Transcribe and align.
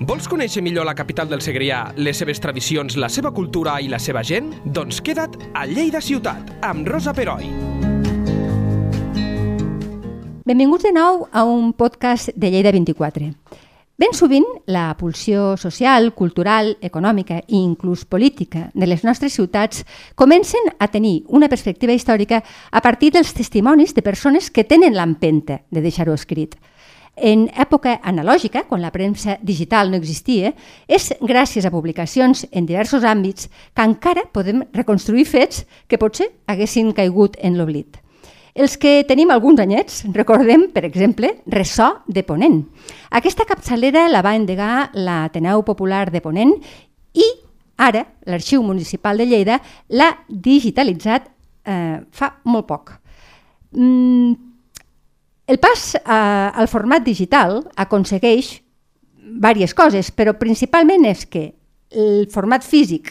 Vols 0.00 0.24
conèixer 0.32 0.62
millor 0.64 0.86
la 0.88 0.94
capital 0.96 1.28
del 1.28 1.42
Segrià, 1.44 1.82
les 2.00 2.16
seves 2.16 2.38
tradicions, 2.40 2.94
la 2.96 3.10
seva 3.12 3.34
cultura 3.36 3.74
i 3.84 3.88
la 3.92 3.98
seva 4.00 4.22
gent? 4.24 4.46
Doncs 4.64 5.02
queda't 5.04 5.34
a 5.52 5.66
Lleida 5.68 6.00
Ciutat, 6.00 6.54
amb 6.64 6.88
Rosa 6.88 7.12
Peroi. 7.12 7.50
Benvinguts 10.48 10.88
de 10.88 10.94
nou 10.96 11.26
a 11.28 11.44
un 11.44 11.74
podcast 11.76 12.32
de 12.32 12.48
Lleida 12.48 12.72
24. 12.72 13.28
Ben 14.00 14.16
sovint, 14.16 14.48
la 14.64 14.86
pulsió 14.96 15.58
social, 15.60 16.14
cultural, 16.16 16.78
econòmica 16.80 17.42
i 17.44 17.60
inclús 17.60 18.06
política 18.08 18.70
de 18.72 18.88
les 18.88 19.04
nostres 19.04 19.36
ciutats 19.36 19.84
comencen 20.16 20.72
a 20.78 20.88
tenir 20.88 21.26
una 21.28 21.52
perspectiva 21.52 21.92
històrica 21.92 22.40
a 22.72 22.80
partir 22.80 23.12
dels 23.12 23.36
testimonis 23.36 23.92
de 23.92 24.00
persones 24.00 24.48
que 24.48 24.64
tenen 24.64 24.96
l'empenta 24.96 25.60
de 25.68 25.84
deixar-ho 25.84 26.16
escrit. 26.16 26.56
En 27.16 27.48
època 27.52 27.98
analògica, 28.06 28.62
quan 28.68 28.80
la 28.80 28.92
premsa 28.94 29.36
digital 29.42 29.90
no 29.90 29.98
existia, 29.98 30.54
és 30.88 31.10
gràcies 31.20 31.66
a 31.66 31.72
publicacions 31.72 32.46
en 32.52 32.68
diversos 32.68 33.04
àmbits 33.04 33.50
que 33.74 33.84
encara 33.84 34.24
podem 34.32 34.62
reconstruir 34.72 35.26
fets 35.28 35.66
que 35.88 35.98
potser 35.98 36.30
haguessin 36.46 36.94
caigut 36.96 37.36
en 37.42 37.58
l'oblit. 37.58 37.98
Els 38.54 38.76
que 38.80 39.04
tenim 39.06 39.30
alguns 39.30 39.60
anyets 39.62 40.02
recordem, 40.14 40.68
per 40.74 40.84
exemple, 40.84 41.36
Ressò 41.46 42.00
de 42.08 42.24
Ponent. 42.26 42.64
Aquesta 43.10 43.46
capçalera 43.46 44.08
la 44.10 44.24
va 44.26 44.34
endegar 44.34 44.90
l'Ateneu 44.94 45.62
Popular 45.62 46.08
de 46.10 46.22
Ponent 46.24 46.56
i 47.14 47.26
ara 47.80 48.04
l'Arxiu 48.26 48.62
Municipal 48.66 49.20
de 49.20 49.28
Lleida 49.30 49.60
l'ha 49.88 50.10
digitalitzat 50.28 51.30
eh, 51.64 52.00
fa 52.10 52.34
molt 52.44 52.66
poc. 52.66 52.94
Mm, 53.76 54.49
el 55.50 55.58
pas 55.58 55.96
eh, 55.96 56.00
al 56.06 56.68
format 56.70 57.02
digital 57.02 57.64
aconsegueix 57.74 58.60
diverses 59.18 59.74
coses, 59.74 60.10
però 60.14 60.36
principalment 60.38 61.02
és 61.10 61.26
que 61.26 61.50
el 61.90 62.28
format 62.30 62.62
físic 62.62 63.10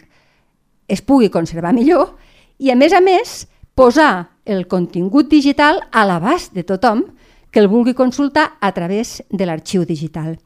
es 0.87 1.04
pugui 1.04 1.27
conservar 1.29 1.73
millor 1.76 2.15
i, 2.57 2.71
a 2.71 2.77
més 2.79 2.95
a 2.95 3.04
més, 3.04 3.43
posar 3.76 4.40
el 4.48 4.65
contingut 4.71 5.27
digital 5.27 5.84
a 5.91 6.05
l'abast 6.07 6.55
de 6.55 6.63
tothom 6.63 7.04
que 7.51 7.60
el 7.60 7.67
vulgui 7.67 7.93
consultar 7.93 8.55
a 8.60 8.71
través 8.71 9.20
de 9.29 9.45
l'arxiu 9.45 9.84
digital. 9.84 10.37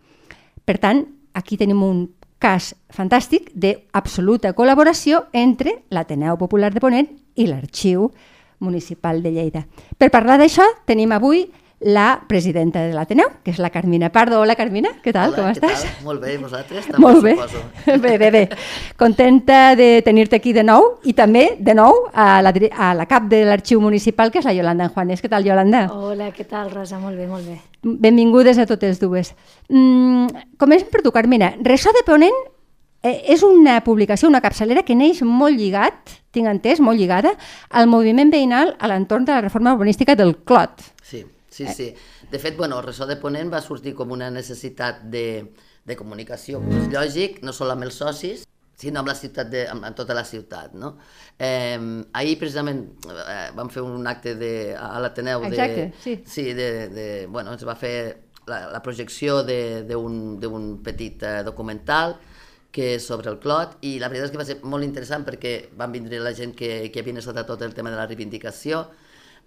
Per 0.66 0.80
tant, 0.82 1.06
aquí 1.34 1.62
tenim 1.62 1.82
un 1.86 2.06
cas 2.42 2.74
fantàstic 2.90 3.52
d'absoluta 3.54 4.56
col·laboració 4.58 5.28
entre 5.32 5.84
l'Ateneu 5.94 6.42
Popular 6.42 6.74
de 6.74 6.82
Ponent 6.82 7.10
i 7.38 7.48
l'Arxiu 7.48 8.10
Municipal 8.60 9.22
de 9.22 9.32
Lleida. 9.32 9.68
Per 9.98 10.10
parlar 10.12 10.40
d'això, 10.42 10.66
tenim 10.90 11.14
avui 11.14 11.46
la 11.84 12.22
presidenta 12.28 12.82
de 12.82 12.94
l'Ateneu, 12.94 13.28
que 13.44 13.52
és 13.52 13.60
la 13.60 13.70
Carmina 13.70 14.10
Pardo. 14.12 14.40
Hola, 14.42 14.56
Carmina, 14.56 14.90
què 15.04 15.12
tal? 15.14 15.34
Hola, 15.34 15.42
Com 15.42 15.50
estàs? 15.52 15.84
Tal? 15.84 16.06
Molt 16.06 16.22
bé, 16.24 16.38
vosaltres 16.38 16.88
també, 16.88 17.02
Molt 17.04 17.24
bé. 17.24 17.36
suposo. 17.36 17.64
bé, 18.06 18.18
bé, 18.18 18.30
bé. 18.32 18.44
Contenta 18.98 19.76
de 19.76 20.02
tenir-te 20.06 20.38
aquí 20.38 20.54
de 20.54 20.64
nou 20.64 21.00
i 21.04 21.14
també, 21.18 21.58
de 21.60 21.76
nou, 21.76 22.08
a 22.14 22.42
la, 22.42 22.54
a 22.78 22.94
la 22.96 23.06
cap 23.10 23.28
de 23.32 23.44
l'Arxiu 23.46 23.82
Municipal, 23.84 24.32
que 24.32 24.40
és 24.40 24.48
la 24.48 24.56
Yolanda 24.56 24.90
Juanes. 24.94 25.22
Què 25.22 25.30
tal, 25.32 25.46
Yolanda? 25.46 25.88
Hola, 25.92 26.32
què 26.36 26.48
tal, 26.48 26.72
Rosa? 26.72 27.00
Molt 27.00 27.20
bé, 27.20 27.28
molt 27.28 27.48
bé. 27.48 27.60
Benvingudes 27.84 28.58
a 28.58 28.66
totes 28.66 29.00
dues. 29.02 29.34
Mm, 29.70 30.28
comencem 30.58 30.90
per 30.92 31.04
tu, 31.04 31.12
Carmina. 31.12 31.54
Ressò 31.64 31.92
de 31.92 32.06
Ponent 32.08 32.40
eh, 33.04 33.20
és 33.36 33.44
una 33.44 33.82
publicació, 33.84 34.30
una 34.32 34.42
capçalera 34.42 34.86
que 34.88 34.96
neix 34.96 35.22
molt 35.28 35.60
lligat, 35.60 36.16
tinc 36.34 36.48
entès, 36.50 36.80
molt 36.80 36.98
lligada, 36.98 37.36
al 37.70 37.92
moviment 37.92 38.32
veïnal 38.32 38.74
a 38.80 38.90
l'entorn 38.90 39.28
de 39.28 39.36
la 39.36 39.44
reforma 39.44 39.76
urbanística 39.76 40.16
del 40.16 40.38
Clot. 40.48 40.80
Sí, 41.04 41.26
sí, 41.54 41.68
sí. 41.78 41.88
De 42.32 42.40
fet, 42.42 42.58
bueno, 42.58 42.82
Ressò 42.82 43.06
de 43.10 43.16
Ponent 43.22 43.52
va 43.54 43.62
sortir 43.62 43.94
com 43.96 44.12
una 44.16 44.32
necessitat 44.34 45.04
de, 45.14 45.26
de 45.86 45.96
comunicació, 46.00 46.60
com 46.64 46.74
és 46.82 46.90
lògic, 46.94 47.40
no 47.46 47.54
sol 47.54 47.72
amb 47.76 47.86
els 47.88 48.02
socis, 48.02 48.48
sinó 48.84 49.00
amb 49.04 49.12
la 49.12 49.16
ciutat, 49.16 49.48
de, 49.54 49.68
amb, 49.70 49.86
amb 49.86 49.96
tota 49.96 50.16
la 50.18 50.26
ciutat, 50.26 50.74
no? 50.76 50.96
Eh, 51.38 51.78
ahir, 52.20 52.36
precisament, 52.42 52.82
eh, 53.08 53.52
vam 53.56 53.70
fer 53.72 53.84
un 53.86 54.08
acte 54.10 54.34
de, 54.36 54.52
a 54.76 54.98
l'Ateneu 55.00 55.46
de... 55.46 55.54
Exacte, 55.54 55.86
sí. 56.04 56.16
Sí, 56.26 56.46
de, 56.58 56.70
de, 56.90 57.08
bueno, 57.30 57.54
es 57.54 57.64
va 57.70 57.76
fer 57.80 57.94
la, 58.50 58.66
la 58.74 58.82
projecció 58.84 59.44
de- 59.48 59.84
d'un 59.88 60.66
petit 60.84 61.22
eh, 61.24 61.44
documental 61.48 62.18
que 62.74 62.96
és 62.98 63.06
sobre 63.06 63.30
el 63.30 63.38
clot 63.38 63.78
i 63.86 64.00
la 64.02 64.10
veritat 64.10 64.32
és 64.32 64.34
que 64.34 64.40
va 64.42 64.46
ser 64.50 64.58
molt 64.66 64.84
interessant 64.84 65.24
perquè 65.28 65.70
van 65.78 65.92
vindre 65.94 66.18
la 66.20 66.34
gent 66.34 66.56
que, 66.58 66.90
que 66.90 67.04
havia 67.04 67.22
estat 67.22 67.38
a 67.38 67.46
tot 67.46 67.62
el 67.62 67.76
tema 67.78 67.92
de 67.94 68.00
la 68.00 68.08
reivindicació, 68.10 68.88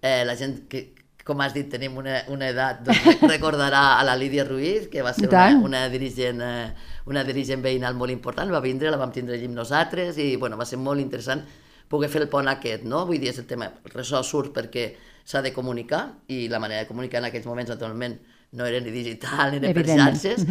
eh, 0.01 0.23
la 0.25 0.37
gent 0.39 0.61
que, 0.71 0.93
com 1.27 1.41
has 1.43 1.55
dit, 1.57 1.67
tenim 1.71 1.97
una, 1.99 2.21
una 2.31 2.49
edat, 2.53 2.85
doncs 2.87 3.23
recordarà 3.35 3.99
a 3.99 4.05
la 4.07 4.15
Lídia 4.19 4.45
Ruiz, 4.47 4.87
que 4.93 5.03
va 5.03 5.13
ser 5.17 5.27
una, 5.27 5.47
una, 5.67 5.81
dirigent, 5.91 6.43
eh, 6.47 6.93
una 7.11 7.25
dirigent 7.27 7.65
veïnal 7.65 7.99
molt 7.99 8.15
important, 8.15 8.53
va 8.55 8.63
vindre, 8.63 8.93
la 8.95 9.01
vam 9.01 9.15
tindre 9.15 9.35
allí 9.35 9.49
amb 9.51 9.59
nosaltres 9.59 10.21
i 10.23 10.35
bueno, 10.39 10.59
va 10.61 10.69
ser 10.69 10.79
molt 10.79 11.03
interessant 11.03 11.43
poder 11.91 12.11
fer 12.13 12.23
el 12.23 12.31
pont 12.31 12.47
aquest, 12.51 12.87
no? 12.87 13.05
Vull 13.09 13.19
dir, 13.23 13.33
és 13.35 13.43
el 13.43 13.47
tema, 13.51 13.69
el 13.83 13.95
ressò 13.95 14.23
surt 14.27 14.55
perquè 14.55 14.87
s'ha 15.27 15.43
de 15.43 15.53
comunicar 15.55 16.07
i 16.31 16.47
la 16.49 16.61
manera 16.63 16.85
de 16.85 16.91
comunicar 16.91 17.19
en 17.19 17.29
aquells 17.29 17.47
moments, 17.51 17.73
naturalment, 17.75 18.19
no 18.57 18.67
era 18.67 18.79
ni 18.81 18.93
digital 18.95 19.57
ni 19.59 19.73
per 19.75 19.83
xarxes, 19.87 20.45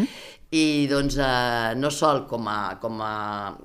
i 0.52 0.88
doncs 0.92 1.16
eh, 1.24 1.76
no 1.80 1.92
sol 1.92 2.26
com 2.28 2.48
a, 2.52 2.76
com 2.82 3.00
a 3.02 3.14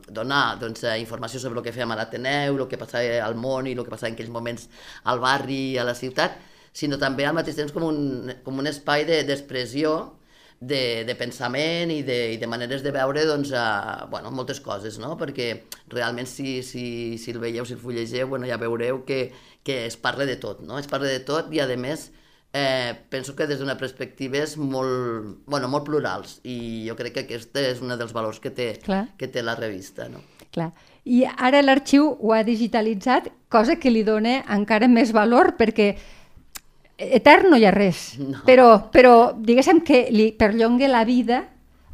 donar 0.06 0.44
doncs, 0.60 0.84
eh, 0.86 0.94
informació 1.02 1.42
sobre 1.42 1.58
el 1.58 1.66
que 1.66 1.74
fèiem 1.74 1.90
a 1.90 1.98
l'Ateneu, 1.98 2.54
el 2.54 2.70
que 2.70 2.78
passava 2.78 3.18
al 3.26 3.34
món 3.38 3.66
i 3.66 3.74
el 3.74 3.82
que 3.82 3.92
passava 3.92 4.12
en 4.12 4.18
aquells 4.18 4.32
moments 4.32 4.70
al 5.10 5.22
barri 5.22 5.64
a 5.78 5.86
la 5.86 5.96
ciutat, 5.98 6.38
sinó 6.72 6.98
també 6.98 7.26
al 7.26 7.34
mateix 7.34 7.56
temps 7.58 7.72
com 7.74 7.84
un, 7.88 8.32
com 8.44 8.58
un 8.62 8.66
espai 8.70 9.04
de- 9.04 9.22
d'expressió 9.26 10.14
de, 10.60 11.04
de 11.08 11.14
pensament 11.16 11.90
i 11.90 12.02
de, 12.04 12.18
i 12.34 12.36
de 12.36 12.46
maneres 12.46 12.82
de 12.84 12.92
veure 12.92 13.24
doncs, 13.24 13.50
eh, 13.56 14.06
bueno, 14.12 14.30
moltes 14.30 14.60
coses, 14.60 14.98
no? 15.00 15.16
perquè 15.16 15.62
realment 15.88 16.28
si, 16.28 16.60
si, 16.62 17.16
si 17.18 17.32
el 17.32 17.38
veieu, 17.40 17.64
si 17.64 17.72
el 17.74 17.80
fullegeu, 17.80 18.28
bueno, 18.28 18.46
ja 18.46 18.58
veureu 18.60 19.04
que, 19.08 19.30
que 19.64 19.86
es 19.86 19.96
parla 19.96 20.26
de 20.28 20.36
tot, 20.36 20.60
no? 20.60 20.78
es 20.78 20.86
parla 20.86 21.08
de 21.08 21.20
tot 21.24 21.48
i 21.56 21.62
a 21.64 21.68
més 21.80 22.10
eh, 22.52 22.92
penso 23.08 23.34
que 23.36 23.46
des 23.48 23.58
d'una 23.58 23.78
perspectiva 23.80 24.36
és 24.44 24.58
molt, 24.60 25.40
bueno, 25.46 25.68
molt 25.72 25.86
plurals 25.88 26.40
i 26.44 26.84
jo 26.88 26.96
crec 26.98 27.14
que 27.16 27.24
aquest 27.24 27.56
és 27.56 27.80
un 27.80 27.96
dels 27.96 28.12
valors 28.12 28.38
que 28.42 28.50
té, 28.52 28.74
Clar. 28.84 29.06
que 29.16 29.28
té 29.32 29.40
la 29.42 29.56
revista. 29.56 30.10
No? 30.12 30.20
Clar. 30.52 30.72
I 31.08 31.24
ara 31.24 31.62
l'arxiu 31.64 32.10
ho 32.20 32.34
ha 32.36 32.42
digitalitzat, 32.44 33.30
cosa 33.48 33.78
que 33.80 33.88
li 33.90 34.02
dona 34.04 34.42
encara 34.52 34.88
més 34.92 35.14
valor 35.16 35.54
perquè 35.56 35.94
etern 37.00 37.50
no 37.50 37.56
hi 37.56 37.64
ha 37.64 37.70
res, 37.72 38.18
No. 38.18 38.42
però, 38.46 38.90
però 38.92 39.32
diguéssim 39.36 39.80
que 39.84 40.08
li 40.10 40.32
perllonga 40.32 40.88
la 40.88 41.04
vida 41.04 41.44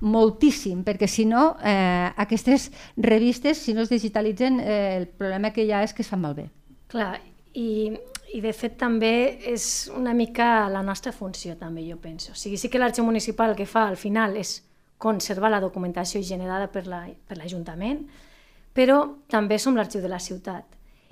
moltíssim, 0.01 0.83
perquè 0.85 1.07
si 1.09 1.25
no, 1.25 1.57
eh, 1.65 2.11
aquestes 2.17 2.71
revistes, 2.97 3.59
si 3.59 3.73
no 3.75 3.83
es 3.83 3.89
digitalitzen, 3.89 4.61
eh, 4.61 4.97
el 4.99 5.07
problema 5.09 5.53
que 5.53 5.65
hi 5.65 5.73
ha 5.73 5.83
és 5.83 5.95
que 5.95 6.03
es 6.03 6.09
fan 6.09 6.21
malbé. 6.21 6.51
Clar, 6.93 7.19
i, 7.55 7.93
i 8.35 8.41
de 8.45 8.53
fet 8.53 8.77
també 8.79 9.39
és 9.53 9.91
una 9.97 10.13
mica 10.15 10.69
la 10.69 10.83
nostra 10.83 11.13
funció, 11.13 11.57
també, 11.57 11.87
jo 11.89 11.97
penso. 11.97 12.33
O 12.33 12.35
sigui, 12.37 12.59
sí 12.61 12.69
que 12.69 12.79
l'arxiu 12.79 13.05
municipal 13.05 13.57
que 13.57 13.67
fa 13.67 13.87
al 13.89 13.97
final 13.97 14.37
és 14.37 14.63
conservar 14.99 15.51
la 15.51 15.61
documentació 15.61 16.23
generada 16.23 16.69
per 16.73 16.87
la- 16.87 17.09
per 17.27 17.37
l'Ajuntament, 17.39 18.07
però 18.77 19.01
també 19.29 19.59
som 19.59 19.75
l'arxiu 19.77 20.01
de 20.03 20.09
la 20.09 20.21
ciutat. 20.21 20.65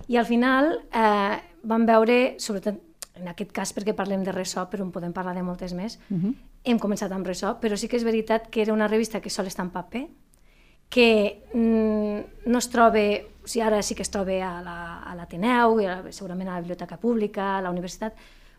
I 0.08 0.16
al 0.20 0.26
final 0.26 0.82
eh, 0.92 1.38
vam 1.64 1.86
veure, 1.86 2.34
sobretot 2.38 2.74
en 3.14 3.28
aquest 3.28 3.52
cas 3.52 3.72
perquè 3.74 3.94
parlem 3.94 4.24
de 4.24 4.32
Ressò, 4.32 4.66
però 4.70 4.82
en 4.82 4.90
podem 4.92 5.12
parlar 5.12 5.34
de 5.34 5.42
moltes 5.42 5.72
més, 5.74 5.98
uh 6.10 6.16
-huh. 6.16 6.34
hem 6.64 6.78
començat 6.78 7.12
amb 7.12 7.26
Ressò, 7.26 7.58
però 7.60 7.76
sí 7.76 7.88
que 7.88 7.96
és 7.96 8.04
veritat 8.04 8.48
que 8.50 8.62
era 8.62 8.72
una 8.72 8.88
revista 8.88 9.20
que 9.20 9.30
sol 9.30 9.46
està 9.46 9.62
en 9.62 9.70
paper, 9.70 10.08
que 10.88 11.42
mm, 11.54 12.50
no 12.50 12.58
es 12.58 12.68
troba, 12.70 13.00
o 13.44 13.46
sigui, 13.46 13.62
ara 13.66 13.82
sí 13.82 13.94
que 13.94 14.02
es 14.02 14.10
troba 14.10 14.32
a 14.32 14.62
la- 14.62 15.02
a 15.02 15.14
l'Ateneu, 15.14 15.78
la, 15.80 16.12
segurament 16.12 16.48
a 16.48 16.54
la 16.54 16.60
Biblioteca 16.60 16.96
Pública, 16.96 17.58
a 17.58 17.62
la 17.62 17.70
Universitat, 17.70 18.14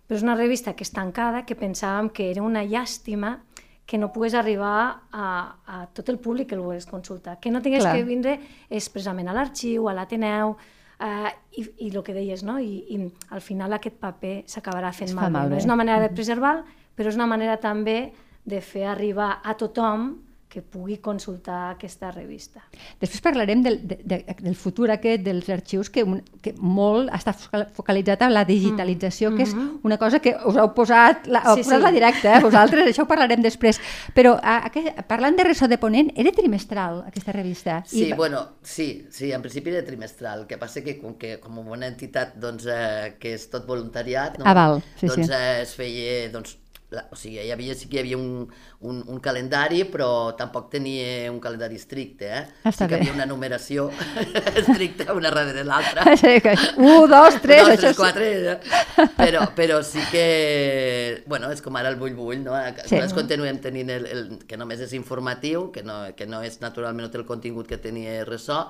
però 0.07 0.17
és 0.17 0.23
una 0.23 0.35
revista 0.35 0.73
que 0.73 0.83
és 0.83 0.91
tancada, 0.91 1.45
que 1.45 1.55
pensàvem 1.55 2.09
que 2.11 2.29
era 2.31 2.41
una 2.43 2.63
llàstima 2.63 3.39
que 3.85 3.97
no 3.97 4.11
pogués 4.11 4.33
arribar 4.33 5.01
a, 5.11 5.55
a 5.67 5.87
tot 5.93 6.09
el 6.09 6.17
públic 6.17 6.47
que 6.49 6.55
el 6.55 6.61
volgués 6.61 6.85
consultar, 6.87 7.39
que 7.39 7.51
no 7.51 7.61
tingués 7.61 7.83
Clar. 7.83 7.95
que 7.95 8.03
vindre 8.03 8.39
expressament 8.69 9.27
a 9.27 9.33
l'arxiu, 9.33 9.87
a 9.89 9.93
l'Ateneu, 9.93 10.57
eh, 10.99 11.31
i, 11.57 11.65
i 11.87 11.89
el 11.95 12.03
que 12.03 12.13
deies, 12.13 12.43
no? 12.43 12.59
I, 12.59 12.85
i 12.89 13.11
al 13.35 13.41
final 13.41 13.73
aquest 13.73 13.95
paper 13.99 14.43
s'acabarà 14.47 14.91
fent 14.93 15.09
Es 15.09 15.15
malbé. 15.15 15.31
malbé. 15.39 15.55
No 15.55 15.57
és 15.57 15.65
una 15.65 15.75
manera 15.75 15.99
de 16.01 16.09
preservar, 16.15 16.63
però 16.95 17.07
és 17.11 17.15
una 17.15 17.27
manera 17.27 17.57
també 17.57 18.13
de 18.45 18.61
fer 18.61 18.85
arribar 18.85 19.39
a 19.43 19.55
tothom 19.57 20.11
que 20.55 20.61
pugui 20.63 21.01
consultar 21.03 21.73
aquesta 21.73 22.13
revista. 22.15 22.61
Després 23.01 23.19
parlarem 23.25 23.59
del, 23.65 23.81
de, 23.83 23.97
de, 24.07 24.21
del 24.39 24.55
futur 24.55 24.87
aquest 24.93 25.25
dels 25.25 25.49
arxius, 25.51 25.89
que, 25.91 26.05
un, 26.07 26.21
que 26.41 26.53
molt 26.55 27.11
està 27.15 27.33
focal- 27.35 27.67
focalitzat 27.75 28.23
en 28.23 28.31
la 28.33 28.45
digitalització, 28.47 29.33
mm. 29.33 29.35
que 29.35 29.43
és 29.43 29.53
una 29.83 29.97
cosa 29.99 30.21
que 30.23 30.35
us 30.47 30.55
heu 30.61 30.71
posat, 30.77 31.27
la, 31.27 31.43
heu 31.43 31.59
Sí, 31.59 31.65
posat 31.67 31.81
sí. 31.81 31.83
la 31.83 31.91
directa, 31.91 32.37
eh, 32.37 32.41
vosaltres, 32.45 32.87
això 32.93 33.03
ho 33.03 33.09
parlarem 33.11 33.43
després. 33.43 33.81
Però 34.15 34.35
a, 34.39 34.57
a, 34.69 35.05
parlant 35.09 35.35
de 35.35 35.47
Ressò 35.49 35.67
de 35.67 35.77
Ponent, 35.81 36.13
era 36.15 36.31
trimestral 36.31 37.03
aquesta 37.05 37.35
revista? 37.35 37.81
Sí, 37.85 38.07
I, 38.07 38.13
bueno, 38.13 38.45
sí, 38.63 39.05
sí, 39.11 39.31
en 39.35 39.43
principi 39.43 39.75
era 39.75 39.83
trimestral, 39.85 40.45
el 40.45 40.47
que 40.47 40.57
passa 40.61 40.83
que 40.85 40.95
com, 41.01 41.17
que 41.19 41.35
com 41.43 41.59
una 41.65 41.87
entitat 41.91 42.37
doncs, 42.39 42.69
eh, 42.71 43.15
que 43.19 43.35
és 43.35 43.49
tot 43.51 43.67
voluntariat, 43.67 44.39
no? 44.39 44.47
Ah, 44.47 44.55
val, 44.55 44.79
sí, 44.99 45.09
doncs 45.11 45.27
sí. 45.27 45.33
eh, 45.33 45.61
es 45.65 45.75
feia, 45.75 46.29
doncs, 46.31 46.55
la, 46.95 47.03
o 47.11 47.17
sigui, 47.19 47.37
hi 47.43 47.51
havia, 47.53 47.75
sí 47.75 47.89
que 47.91 47.97
hi 47.99 48.01
havia 48.05 48.17
un, 48.17 48.47
un, 48.87 49.01
un 49.11 49.19
calendari, 49.23 49.83
però 49.91 50.33
tampoc 50.39 50.69
tenia 50.73 51.29
un 51.31 51.41
calendari 51.43 51.75
estricte, 51.79 52.29
eh? 52.31 52.43
Està 52.63 52.85
sí 52.85 52.87
que 52.87 52.95
bé. 52.95 53.01
havia 53.03 53.13
una 53.17 53.27
numeració 53.29 53.89
estricta 54.61 55.13
una 55.13 55.31
darrere 55.35 55.63
l'altra. 55.67 56.07
Sí, 56.25 56.39
que- 56.41 56.55
Un, 56.77 57.09
dos, 57.11 57.37
tres, 57.43 57.61
dos, 57.67 57.73
això 57.75 57.81
tres, 57.83 57.95
sí. 57.95 58.01
quatre, 58.01 58.29
eh? 58.53 59.07
però, 59.17 59.43
però 59.55 59.81
sí 59.83 60.01
que, 60.11 61.23
bueno, 61.27 61.51
és 61.51 61.61
com 61.61 61.75
ara 61.77 61.89
el 61.91 61.99
bull-bull, 61.99 62.41
no? 62.45 62.55
Sí. 62.55 62.71
Sí. 62.85 62.95
Nosaltres 62.95 63.13
continuem 63.17 63.59
tenint 63.63 63.89
el, 63.93 64.05
el, 64.07 64.23
que 64.47 64.57
només 64.57 64.81
és 64.85 64.93
informatiu, 64.97 65.69
que 65.75 65.83
no, 65.83 66.01
que 66.15 66.25
no 66.29 66.41
és 66.45 66.59
naturalment 66.63 67.05
no 67.07 67.11
té 67.13 67.19
el 67.21 67.27
contingut 67.27 67.67
que 67.69 67.77
tenia 67.81 68.23
ressò, 68.27 68.63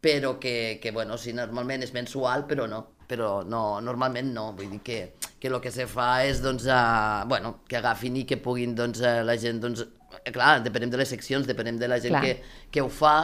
però 0.00 0.36
que, 0.38 0.78
que 0.82 0.92
bueno, 0.94 1.18
sí, 1.18 1.32
normalment 1.34 1.82
és 1.82 1.92
mensual, 1.96 2.46
però 2.46 2.68
no, 2.70 2.84
però 3.08 3.42
no, 3.48 3.80
normalment 3.80 4.32
no, 4.34 4.50
vull 4.56 4.68
dir 4.74 4.80
que, 4.84 4.98
que 5.40 5.48
el 5.48 5.58
que 5.64 5.72
se 5.72 5.88
fa 5.88 6.10
és, 6.28 6.42
doncs, 6.44 6.66
a, 6.68 7.24
bueno, 7.28 7.58
que 7.68 7.78
agafin 7.80 8.20
i 8.20 8.26
que 8.28 8.36
puguin, 8.42 8.74
doncs, 8.76 9.00
a 9.00 9.22
la 9.24 9.38
gent, 9.40 9.62
doncs, 9.64 9.86
eh, 10.20 10.32
clar, 10.34 10.58
depenem 10.64 10.92
de 10.92 11.00
les 11.00 11.08
seccions, 11.08 11.48
depenem 11.48 11.80
de 11.80 11.88
la 11.88 12.00
gent 12.04 12.18
Clar. 12.18 12.22
que, 12.24 12.66
que 12.74 12.84
ho 12.84 12.90
fa, 12.92 13.16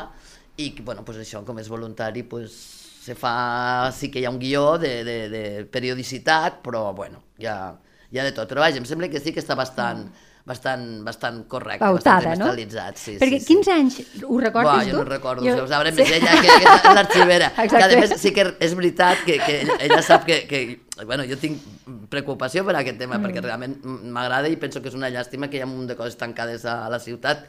i, 0.57 0.71
bueno, 0.81 1.05
pues 1.05 1.21
això, 1.21 1.45
com 1.45 1.61
és 1.61 1.69
voluntari, 1.69 2.25
pues, 2.31 2.57
se 3.05 3.17
fa, 3.19 3.91
sí 3.93 4.09
que 4.09 4.23
hi 4.23 4.25
ha 4.25 4.33
un 4.33 4.41
guió 4.41 4.79
de, 4.81 4.95
de, 5.05 5.17
de 5.29 5.43
periodicitat, 5.69 6.63
però, 6.65 6.87
bueno, 6.97 7.21
hi 7.37 7.51
ha 7.51 8.25
de 8.25 8.33
tot. 8.33 8.49
Però, 8.49 8.63
vaja, 8.65 8.81
em 8.81 8.87
sembla 8.89 9.11
que 9.13 9.21
sí 9.21 9.35
que 9.35 9.43
està 9.45 9.57
bastant, 9.59 10.07
bastant, 10.45 11.03
bastant 11.05 11.45
correcte, 11.49 11.81
Pautada, 11.81 12.35
bastant 12.35 12.41
no? 12.45 12.93
sí, 13.01 13.17
Perquè 13.21 13.39
sí, 13.41 13.47
sí. 13.47 13.55
15 13.55 13.73
anys, 13.73 13.99
ho 14.29 14.39
recordes 14.43 14.71
Buah, 14.71 14.85
tu? 14.85 14.91
jo 14.91 14.99
no 14.99 15.05
recordo, 15.09 15.45
Jo- 15.47 15.65
sabrà 15.71 15.93
més 15.97 16.13
ella, 16.13 16.35
que, 16.37 16.59
que 16.61 16.75
és 16.75 16.97
l'arxivera. 16.99 17.49
que 17.57 17.81
a 17.81 17.89
més 17.89 18.15
sí 18.21 18.33
que 18.37 18.45
és 18.61 18.75
veritat 18.77 19.25
que, 19.25 19.39
que 19.41 19.61
ella, 19.63 19.79
ella 19.89 20.03
sap 20.05 20.29
que, 20.29 20.43
que... 20.51 20.65
Bueno, 21.09 21.25
jo 21.27 21.39
tinc 21.41 21.65
preocupació 22.13 22.63
per 22.69 22.77
aquest 22.79 23.01
tema, 23.01 23.17
mm. 23.17 23.25
perquè 23.25 23.43
realment 23.43 23.79
m'agrada 24.13 24.53
i 24.53 24.61
penso 24.61 24.85
que 24.85 24.93
és 24.93 24.99
una 24.99 25.09
llàstima 25.11 25.49
que 25.49 25.59
hi 25.59 25.65
ha 25.65 25.69
un 25.71 25.75
munt 25.79 25.89
de 25.91 25.97
coses 25.97 26.21
tancades 26.21 26.69
a 26.69 26.85
la 26.93 27.01
ciutat 27.01 27.49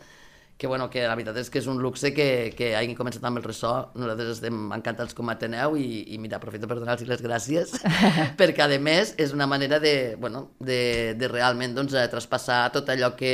que, 0.58 0.68
bueno, 0.68 0.90
que 0.90 1.04
la 1.04 1.16
veritat 1.18 1.38
és 1.42 1.50
que 1.52 1.60
és 1.60 1.68
un 1.68 1.82
luxe 1.84 2.14
que, 2.16 2.54
que 2.56 2.72
hagin 2.80 2.96
començat 2.96 3.24
amb 3.28 3.42
el 3.42 3.44
ressò. 3.44 3.74
Nosaltres 4.00 4.38
estem 4.38 4.72
encantats 4.76 5.16
com 5.18 5.28
a 5.28 5.36
Ateneu 5.36 5.76
i, 5.76 6.06
i 6.16 6.20
mira, 6.22 6.40
aprofito 6.40 6.70
per 6.72 6.78
donar-los 6.80 7.10
les 7.10 7.24
gràcies 7.24 7.74
perquè, 8.40 8.64
a 8.64 8.80
més, 8.80 9.14
és 9.20 9.36
una 9.36 9.50
manera 9.52 9.82
de, 9.84 10.16
bueno, 10.20 10.50
de, 10.60 11.14
de 11.20 11.32
realment 11.32 11.76
doncs, 11.76 11.96
eh, 12.00 12.08
traspassar 12.12 12.70
tot 12.76 12.92
allò 12.94 13.12
que, 13.20 13.34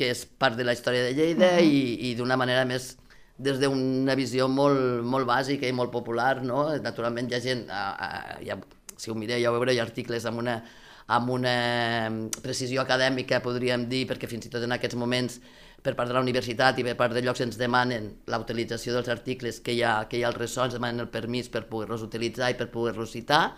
que 0.00 0.08
és 0.14 0.24
part 0.24 0.56
de 0.56 0.64
la 0.64 0.72
història 0.76 1.04
de 1.04 1.12
Lleida 1.12 1.52
uh 1.56 1.60
-huh. 1.60 1.68
i, 1.68 2.10
i 2.10 2.14
d'una 2.16 2.36
manera 2.40 2.64
més 2.64 2.96
des 3.36 3.60
d'una 3.60 4.14
visió 4.16 4.48
molt, 4.48 5.04
molt 5.04 5.28
bàsica 5.28 5.68
i 5.68 5.72
molt 5.72 5.92
popular, 5.92 6.42
no? 6.42 6.72
Naturalment 6.80 7.28
hi 7.30 7.34
ha 7.34 7.40
gent, 7.40 7.66
a, 7.68 7.92
a, 7.92 8.38
ja, 8.40 8.56
si 8.96 9.10
ho 9.10 9.14
mireu 9.14 9.38
ja 9.38 9.50
ho 9.50 9.52
veureu, 9.52 9.74
hi 9.74 9.78
ha 9.78 9.84
articles 9.84 10.24
amb 10.24 10.38
una, 10.38 10.64
amb 11.06 11.30
una 11.30 12.10
precisió 12.42 12.80
acadèmica, 12.80 13.42
podríem 13.42 13.88
dir, 13.88 14.06
perquè 14.08 14.26
fins 14.26 14.46
i 14.46 14.48
tot 14.48 14.62
en 14.62 14.72
aquests 14.72 14.96
moments 14.96 15.40
per 15.82 15.94
part 15.94 16.08
de 16.10 16.14
la 16.16 16.20
universitat 16.24 16.78
i 16.78 16.84
per 16.84 16.96
part 16.98 17.14
de 17.14 17.22
llocs 17.22 17.40
ens 17.44 17.58
demanen 17.60 18.08
la 18.26 18.38
utilització 18.42 18.94
dels 18.96 19.08
articles 19.12 19.60
que 19.60 19.72
hi 19.76 19.82
ha, 19.86 20.08
que 20.10 20.18
hi 20.18 20.24
ha 20.24 20.28
al 20.32 20.38
ressò, 20.38 20.64
ens 20.66 20.74
demanen 20.74 21.00
el 21.04 21.08
permís 21.08 21.48
per 21.48 21.66
poder-los 21.70 22.02
utilitzar 22.02 22.50
i 22.50 22.58
per 22.58 22.70
poder-los 22.74 23.12
citar. 23.14 23.52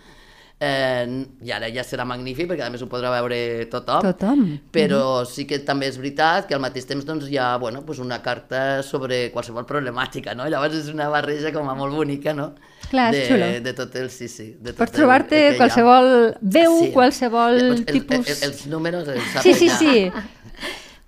Eh, 0.60 1.06
I 1.46 1.52
ara 1.54 1.68
ja 1.70 1.84
serà 1.86 2.02
magnífic 2.02 2.48
perquè 2.50 2.64
a 2.66 2.70
més 2.74 2.82
ho 2.82 2.88
podrà 2.90 3.12
veure 3.14 3.36
tothom. 3.70 4.02
Tothom. 4.02 4.40
Però 4.74 5.22
sí 5.30 5.44
que 5.46 5.60
també 5.62 5.86
és 5.86 5.94
veritat 6.00 6.48
que 6.48 6.56
al 6.56 6.60
mateix 6.64 6.84
temps 6.88 7.06
doncs, 7.06 7.28
hi 7.30 7.36
ha 7.38 7.52
bueno, 7.62 7.84
pues 7.86 8.00
una 8.02 8.18
carta 8.24 8.82
sobre 8.82 9.30
qualsevol 9.30 9.64
problemàtica, 9.68 10.34
no? 10.34 10.48
Llavors 10.50 10.74
és 10.80 10.88
una 10.90 11.06
barreja 11.14 11.52
com 11.54 11.70
a 11.70 11.76
molt 11.78 11.94
bonica, 11.94 12.34
no? 12.34 12.56
Clar, 12.90 13.12
de, 13.14 13.22
xulo. 13.28 13.46
de 13.68 13.72
tot 13.76 13.94
el, 14.02 14.10
sí, 14.10 14.26
sí. 14.26 14.48
De 14.58 14.72
tot 14.72 14.80
Pots 14.82 14.96
el- 14.96 14.98
trobar-te 14.98 15.36
el 15.36 15.44
que 15.44 15.52
hi 15.52 15.54
ha. 15.54 15.58
qualsevol 15.62 16.10
veu, 16.40 16.76
qualsevol 16.92 17.54
El- 17.60 17.72
el- 17.76 17.84
tipus... 17.86 18.26
El, 18.34 18.42
els 18.50 18.66
números 18.66 19.06
els 19.14 19.30
sap 19.36 19.46
Sí, 19.46 19.54
sí, 19.54 19.68
ja. 19.70 19.78
sí. 19.78 20.10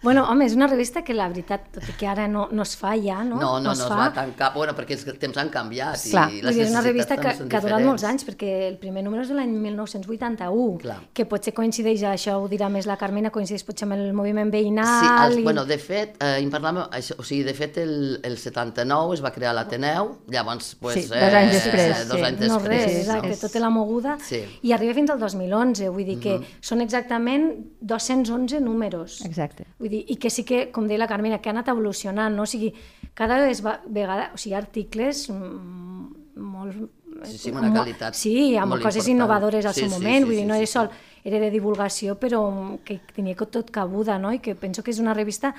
Bueno, 0.03 0.25
home, 0.33 0.47
és 0.49 0.55
una 0.57 0.67
revista 0.67 1.03
que 1.05 1.13
la 1.13 1.27
veritat, 1.29 1.67
tot 1.75 1.85
i 1.85 1.93
que 2.01 2.07
ara 2.09 2.25
no, 2.27 2.47
no 2.57 2.65
es 2.65 2.71
fa 2.81 2.95
ja, 2.97 3.19
no? 3.23 3.37
No, 3.37 3.51
no, 3.59 3.67
no, 3.67 3.73
es 3.77 3.83
es 3.83 3.89
fa. 3.91 3.97
va 3.99 4.07
tancar, 4.17 4.53
bueno, 4.55 4.73
perquè 4.73 4.97
els 4.97 5.05
temps 5.21 5.37
han 5.37 5.51
canviat 5.53 6.01
Clar. 6.09 6.23
i 6.33 6.41
les 6.47 6.57
és 6.57 6.71
una 6.73 6.81
revista 6.81 7.19
que, 7.21 7.35
que 7.45 7.59
ha 7.59 7.61
durat 7.61 7.85
molts 7.85 8.07
anys, 8.09 8.25
perquè 8.25 8.49
el 8.71 8.79
primer 8.81 9.03
número 9.05 9.21
és 9.27 9.29
de 9.29 9.37
l'any 9.37 9.53
1981, 9.61 10.79
Clar. 10.81 10.97
que 11.13 11.27
potser 11.29 11.53
coincideix, 11.53 12.03
això 12.09 12.39
ho 12.41 12.49
dirà 12.49 12.71
més 12.73 12.89
la 12.89 12.97
Carmina, 13.01 13.29
coincideix 13.35 13.65
potser 13.69 13.85
amb 13.89 13.99
el 13.99 14.15
moviment 14.17 14.49
veïnal... 14.53 14.89
Sí, 15.05 15.11
els, 15.27 15.37
i... 15.43 15.45
bueno, 15.45 15.67
de 15.69 15.77
fet, 15.79 16.17
eh, 16.25 16.39
en 16.41 16.49
parlàvem, 16.55 16.81
això, 16.97 17.19
o 17.21 17.27
sigui, 17.27 17.45
de 17.51 17.55
fet, 17.61 17.77
el, 17.85 17.95
el 18.25 18.39
79 18.41 19.19
es 19.19 19.25
va 19.25 19.35
crear 19.37 19.53
l'Ateneu, 19.57 20.15
llavors, 20.33 20.73
pues, 20.81 20.97
Sí, 21.01 21.07
dos 21.13 21.37
anys 21.43 21.53
després, 21.59 22.07
dos 22.09 22.17
sí. 22.19 22.25
anys 22.31 22.41
no 22.47 22.57
després. 22.57 22.69
res, 22.73 22.89
sí, 22.89 23.05
exacte, 23.05 23.35
sí. 23.37 23.41
tota 23.45 23.65
la 23.67 23.71
moguda, 23.77 24.17
Sí. 24.25 24.43
i 24.63 24.73
arriba 24.73 24.97
fins 24.97 25.13
al 25.13 25.21
2011, 25.21 25.93
vull 25.93 26.09
dir 26.09 26.19
que 26.25 26.39
són 26.65 26.81
exactament 26.85 27.51
211 27.81 28.61
números. 28.65 29.21
Exacte. 29.29 29.69
Vull 29.79 29.90
dir, 29.91 30.05
i 30.09 30.17
que 30.21 30.31
sí 30.31 30.45
que, 30.47 30.69
com 30.73 30.87
deia 30.89 31.03
la 31.03 31.09
Carmina, 31.11 31.41
que 31.43 31.51
ha 31.51 31.55
anat 31.55 31.69
evolucionant, 31.73 32.35
no? 32.37 32.47
O 32.47 32.51
sigui, 32.51 32.73
cada 33.15 33.41
vegada, 33.87 34.31
o 34.35 34.41
sigui, 34.41 34.57
articles 34.59 35.27
mm, 35.31 36.41
molt... 36.41 36.89
Sí, 37.27 37.37
sí, 37.37 37.51
amb 37.51 37.59
una 37.61 37.73
qualitat 37.75 38.17
Sí, 38.17 38.35
amb 38.57 38.73
molt 38.73 38.83
coses 38.87 39.03
important. 39.03 39.17
innovadores 39.17 39.67
al 39.67 39.75
Sí, 39.75 39.83
seu 39.83 39.91
sí, 39.91 39.95
moment, 39.99 40.23
sí, 40.23 40.25
vull 40.25 40.39
sí, 40.39 40.41
dir, 40.41 40.47
no 40.49 40.55
sí, 40.55 40.63
era 40.63 40.71
sí. 40.71 40.73
sol, 40.73 40.89
era 41.25 41.43
de 41.43 41.51
divulgació, 41.53 42.17
però 42.17 42.41
que 42.87 43.01
tenia 43.13 43.37
tot 43.37 43.71
cabuda, 43.71 44.17
no? 44.19 44.33
I 44.33 44.41
que 44.41 44.55
penso 44.55 44.83
que 44.83 44.95
és 44.95 45.03
una 45.03 45.13
revista 45.13 45.53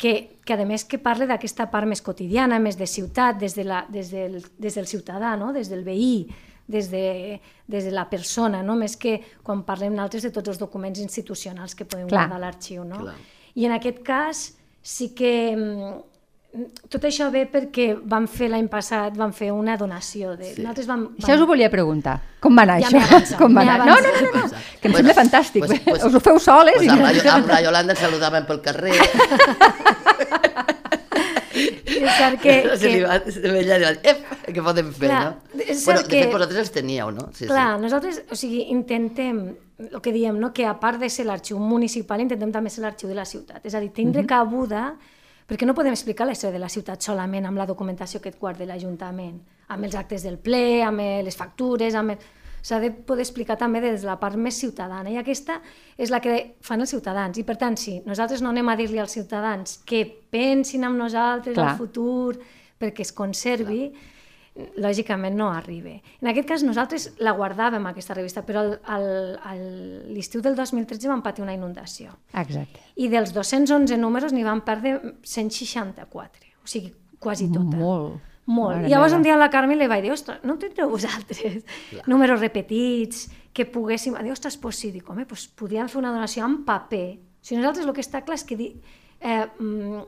que, 0.00 0.38
que 0.46 0.54
a 0.54 0.64
més 0.64 0.86
que 0.88 0.96
parla 0.96 1.26
d'aquesta 1.28 1.66
part 1.70 1.88
més 1.88 2.00
quotidiana, 2.00 2.56
més 2.58 2.78
de 2.80 2.86
ciutat, 2.88 3.36
des, 3.36 3.52
de 3.54 3.66
la, 3.68 3.82
des, 3.92 4.08
del, 4.08 4.38
des 4.56 4.78
del 4.78 4.86
ciutadà, 4.88 5.34
no? 5.36 5.52
des 5.52 5.68
del 5.68 5.84
veí, 5.84 6.24
des 6.70 6.88
de, 6.90 7.40
des 7.68 7.84
de 7.84 7.92
la 7.92 8.06
persona, 8.08 8.62
no? 8.62 8.78
més 8.80 8.96
que 8.96 9.18
quan 9.44 9.60
parlem 9.66 9.92
nosaltres 9.92 10.24
de 10.24 10.30
tots 10.32 10.54
els 10.54 10.62
documents 10.62 11.02
institucionals 11.02 11.74
que 11.76 11.84
podem 11.84 12.08
Clar. 12.08 12.28
guardar 12.30 12.38
a 12.38 12.44
l'arxiu. 12.46 12.86
No? 12.88 13.02
Clar. 13.02 13.18
I 13.54 13.66
en 13.66 13.72
aquest 13.72 14.02
cas 14.06 14.44
sí 14.82 15.10
que 15.14 15.32
mm, 15.56 15.98
tot 16.90 17.04
això 17.06 17.28
ve 17.30 17.44
perquè 17.46 17.92
vam 18.10 18.24
fer 18.26 18.48
l'any 18.50 18.66
passat 18.72 19.14
vam 19.18 19.30
fer 19.32 19.52
una 19.54 19.76
donació. 19.78 20.32
De, 20.36 20.54
sí. 20.54 20.62
Nosaltres 20.62 20.86
vam, 20.90 21.04
vam... 21.12 21.22
Això 21.22 21.36
us 21.38 21.44
ho 21.44 21.46
volia 21.46 21.70
preguntar. 21.70 22.16
Com 22.42 22.56
va 22.58 22.62
anar 22.66 22.80
Ja 22.82 22.88
això? 22.90 23.36
Com 23.42 23.54
va 23.54 23.62
anar? 23.62 23.78
No, 23.86 23.94
no, 24.00 24.10
no, 24.16 24.20
no, 24.26 24.46
no. 24.48 24.64
que 24.80 24.88
em 24.88 24.92
Bueno, 24.92 25.06
sembla 25.08 25.14
fantàstic. 25.22 25.66
pues- 25.66 25.80
pues- 25.86 26.04
us 26.08 26.14
ho 26.14 26.20
feu 26.20 26.38
soles 26.42 26.74
Pues 26.80 26.86
i... 26.88 26.90
amb, 26.90 27.02
la, 27.06 27.34
amb 27.36 27.48
la 27.54 27.60
Yolanda 27.68 27.94
ens 27.94 28.02
saludàvem 28.06 28.46
pel 28.50 28.60
carrer. 28.66 28.96
És 31.54 32.16
cert 32.16 32.40
que, 32.42 32.54
se 32.80 32.88
li 32.90 33.00
que, 33.00 33.06
va, 33.06 33.18
se 33.26 33.40
li 33.42 33.64
va 33.68 33.78
dir, 33.82 33.90
ep, 34.12 34.20
què 34.46 34.62
podem 34.62 34.92
fer, 34.94 35.08
Clar, 35.10 35.22
no? 35.26 35.60
és 35.64 35.84
bueno, 35.84 36.02
de 36.02 36.08
que- 36.08 36.22
fet, 36.24 36.32
vosaltres 36.32 36.60
els 36.62 36.72
teníeu, 36.74 37.10
no? 37.14 37.28
Sí, 37.34 37.48
Clar, 37.50 37.72
nosaltres, 37.82 38.22
o 38.30 38.38
sigui, 38.38 38.66
intentem, 38.70 39.40
el 39.80 40.00
que 40.04 40.12
diem, 40.14 40.38
no? 40.38 40.52
que 40.54 40.66
a 40.66 40.76
part 40.80 41.00
de 41.02 41.08
ser 41.10 41.26
l'arxiu 41.26 41.58
municipal, 41.58 42.20
intentem 42.22 42.52
també 42.54 42.70
ser 42.70 42.84
l'arxiu 42.84 43.08
de 43.10 43.16
la 43.18 43.24
ciutat. 43.26 43.64
És 43.66 43.74
a 43.74 43.80
dir, 43.82 43.90
tindre 43.96 44.26
cabuda, 44.28 44.94
perquè 45.50 45.66
no 45.66 45.74
podem 45.74 45.96
explicar 45.96 46.28
la 46.28 46.36
història 46.36 46.54
de 46.54 46.62
la 46.62 46.68
ciutat 46.70 47.02
solament 47.02 47.48
amb 47.48 47.58
la 47.58 47.66
documentació 47.66 48.20
que 48.22 48.30
et 48.30 48.38
guarda 48.38 48.68
l'Ajuntament, 48.68 49.40
amb 49.68 49.84
els 49.88 49.96
actes 49.98 50.22
del 50.22 50.38
ple, 50.38 50.82
amb 50.86 51.02
les 51.26 51.36
factures, 51.36 51.96
amb... 51.98 52.14
El... 52.14 52.38
S'ha 52.62 52.78
de 52.80 52.90
poder 52.90 53.22
explicar 53.24 53.56
també 53.58 53.80
des 53.80 54.02
de 54.02 54.06
la 54.06 54.18
part 54.20 54.36
més 54.36 54.58
ciutadana, 54.60 55.10
i 55.10 55.16
aquesta 55.16 55.60
és 55.96 56.10
la 56.10 56.20
que 56.20 56.56
fan 56.60 56.80
els 56.80 56.90
ciutadans. 56.90 57.38
I 57.38 57.44
per 57.44 57.56
tant, 57.56 57.76
sí, 57.76 58.00
nosaltres 58.06 58.42
no 58.42 58.50
anem 58.50 58.68
a 58.68 58.76
dir-li 58.76 58.98
als 58.98 59.12
ciutadans 59.16 59.78
que 59.86 60.04
pensin 60.30 60.84
en 60.84 60.96
nosaltres 60.98 61.54
Clar. 61.54 61.70
al 61.72 61.76
futur 61.78 62.38
perquè 62.80 63.00
es 63.04 63.12
conservi, 63.12 63.92
lògicament 64.82 65.36
no 65.38 65.50
arriba. 65.54 65.92
En 66.20 66.28
aquest 66.28 66.48
cas 66.48 66.62
nosaltres 66.66 67.10
la 67.22 67.32
guardàvem, 67.36 67.84
aquesta 67.86 68.14
revista, 68.14 68.42
però 68.44 68.64
al- 68.84 69.38
l'estiu 70.12 70.40
del 70.42 70.56
2013 70.56 71.08
vam 71.08 71.22
patir 71.22 71.42
una 71.44 71.54
inundació. 71.54 72.10
Exacte. 72.34 72.80
I 72.96 73.08
dels 73.08 73.32
211 73.32 73.96
números 73.96 74.32
n'hi 74.32 74.42
van 74.44 74.60
perdre 74.66 74.98
164, 75.22 76.50
o 76.64 76.66
sigui, 76.66 76.92
quasi 77.18 77.48
tota. 77.52 77.76
Molt. 77.76 78.20
Molt. 78.50 78.76
Mare 78.80 78.88
I 78.88 78.90
llavors 78.90 79.12
meva. 79.12 79.18
un 79.20 79.26
dia 79.28 79.34
a 79.36 79.38
la 79.38 79.48
Carme 79.52 79.76
li 79.78 79.86
vaig 79.90 80.02
dir, 80.02 80.10
ostres, 80.14 80.40
no 80.42 80.56
tindreu 80.58 80.90
vosaltres 80.90 81.62
números 82.10 82.40
repetits, 82.42 83.28
que 83.54 83.66
poguéssim... 83.66 84.16
Dir, 84.24 84.32
ostres, 84.34 84.56
pues 84.58 84.76
sí, 84.80 84.90
dic, 84.94 85.06
home, 85.10 85.26
pues 85.26 85.46
podríem 85.48 85.88
fer 85.90 85.98
una 86.02 86.10
donació 86.14 86.44
en 86.46 86.64
paper. 86.66 87.06
O 87.14 87.44
sigui, 87.46 87.60
nosaltres 87.62 87.86
el 87.86 87.94
que 87.94 88.02
està 88.04 88.24
clar 88.26 88.36
és 88.40 88.44
que... 88.48 88.56
Di, 88.58 88.68
eh, 89.20 89.46
mm, 89.58 90.02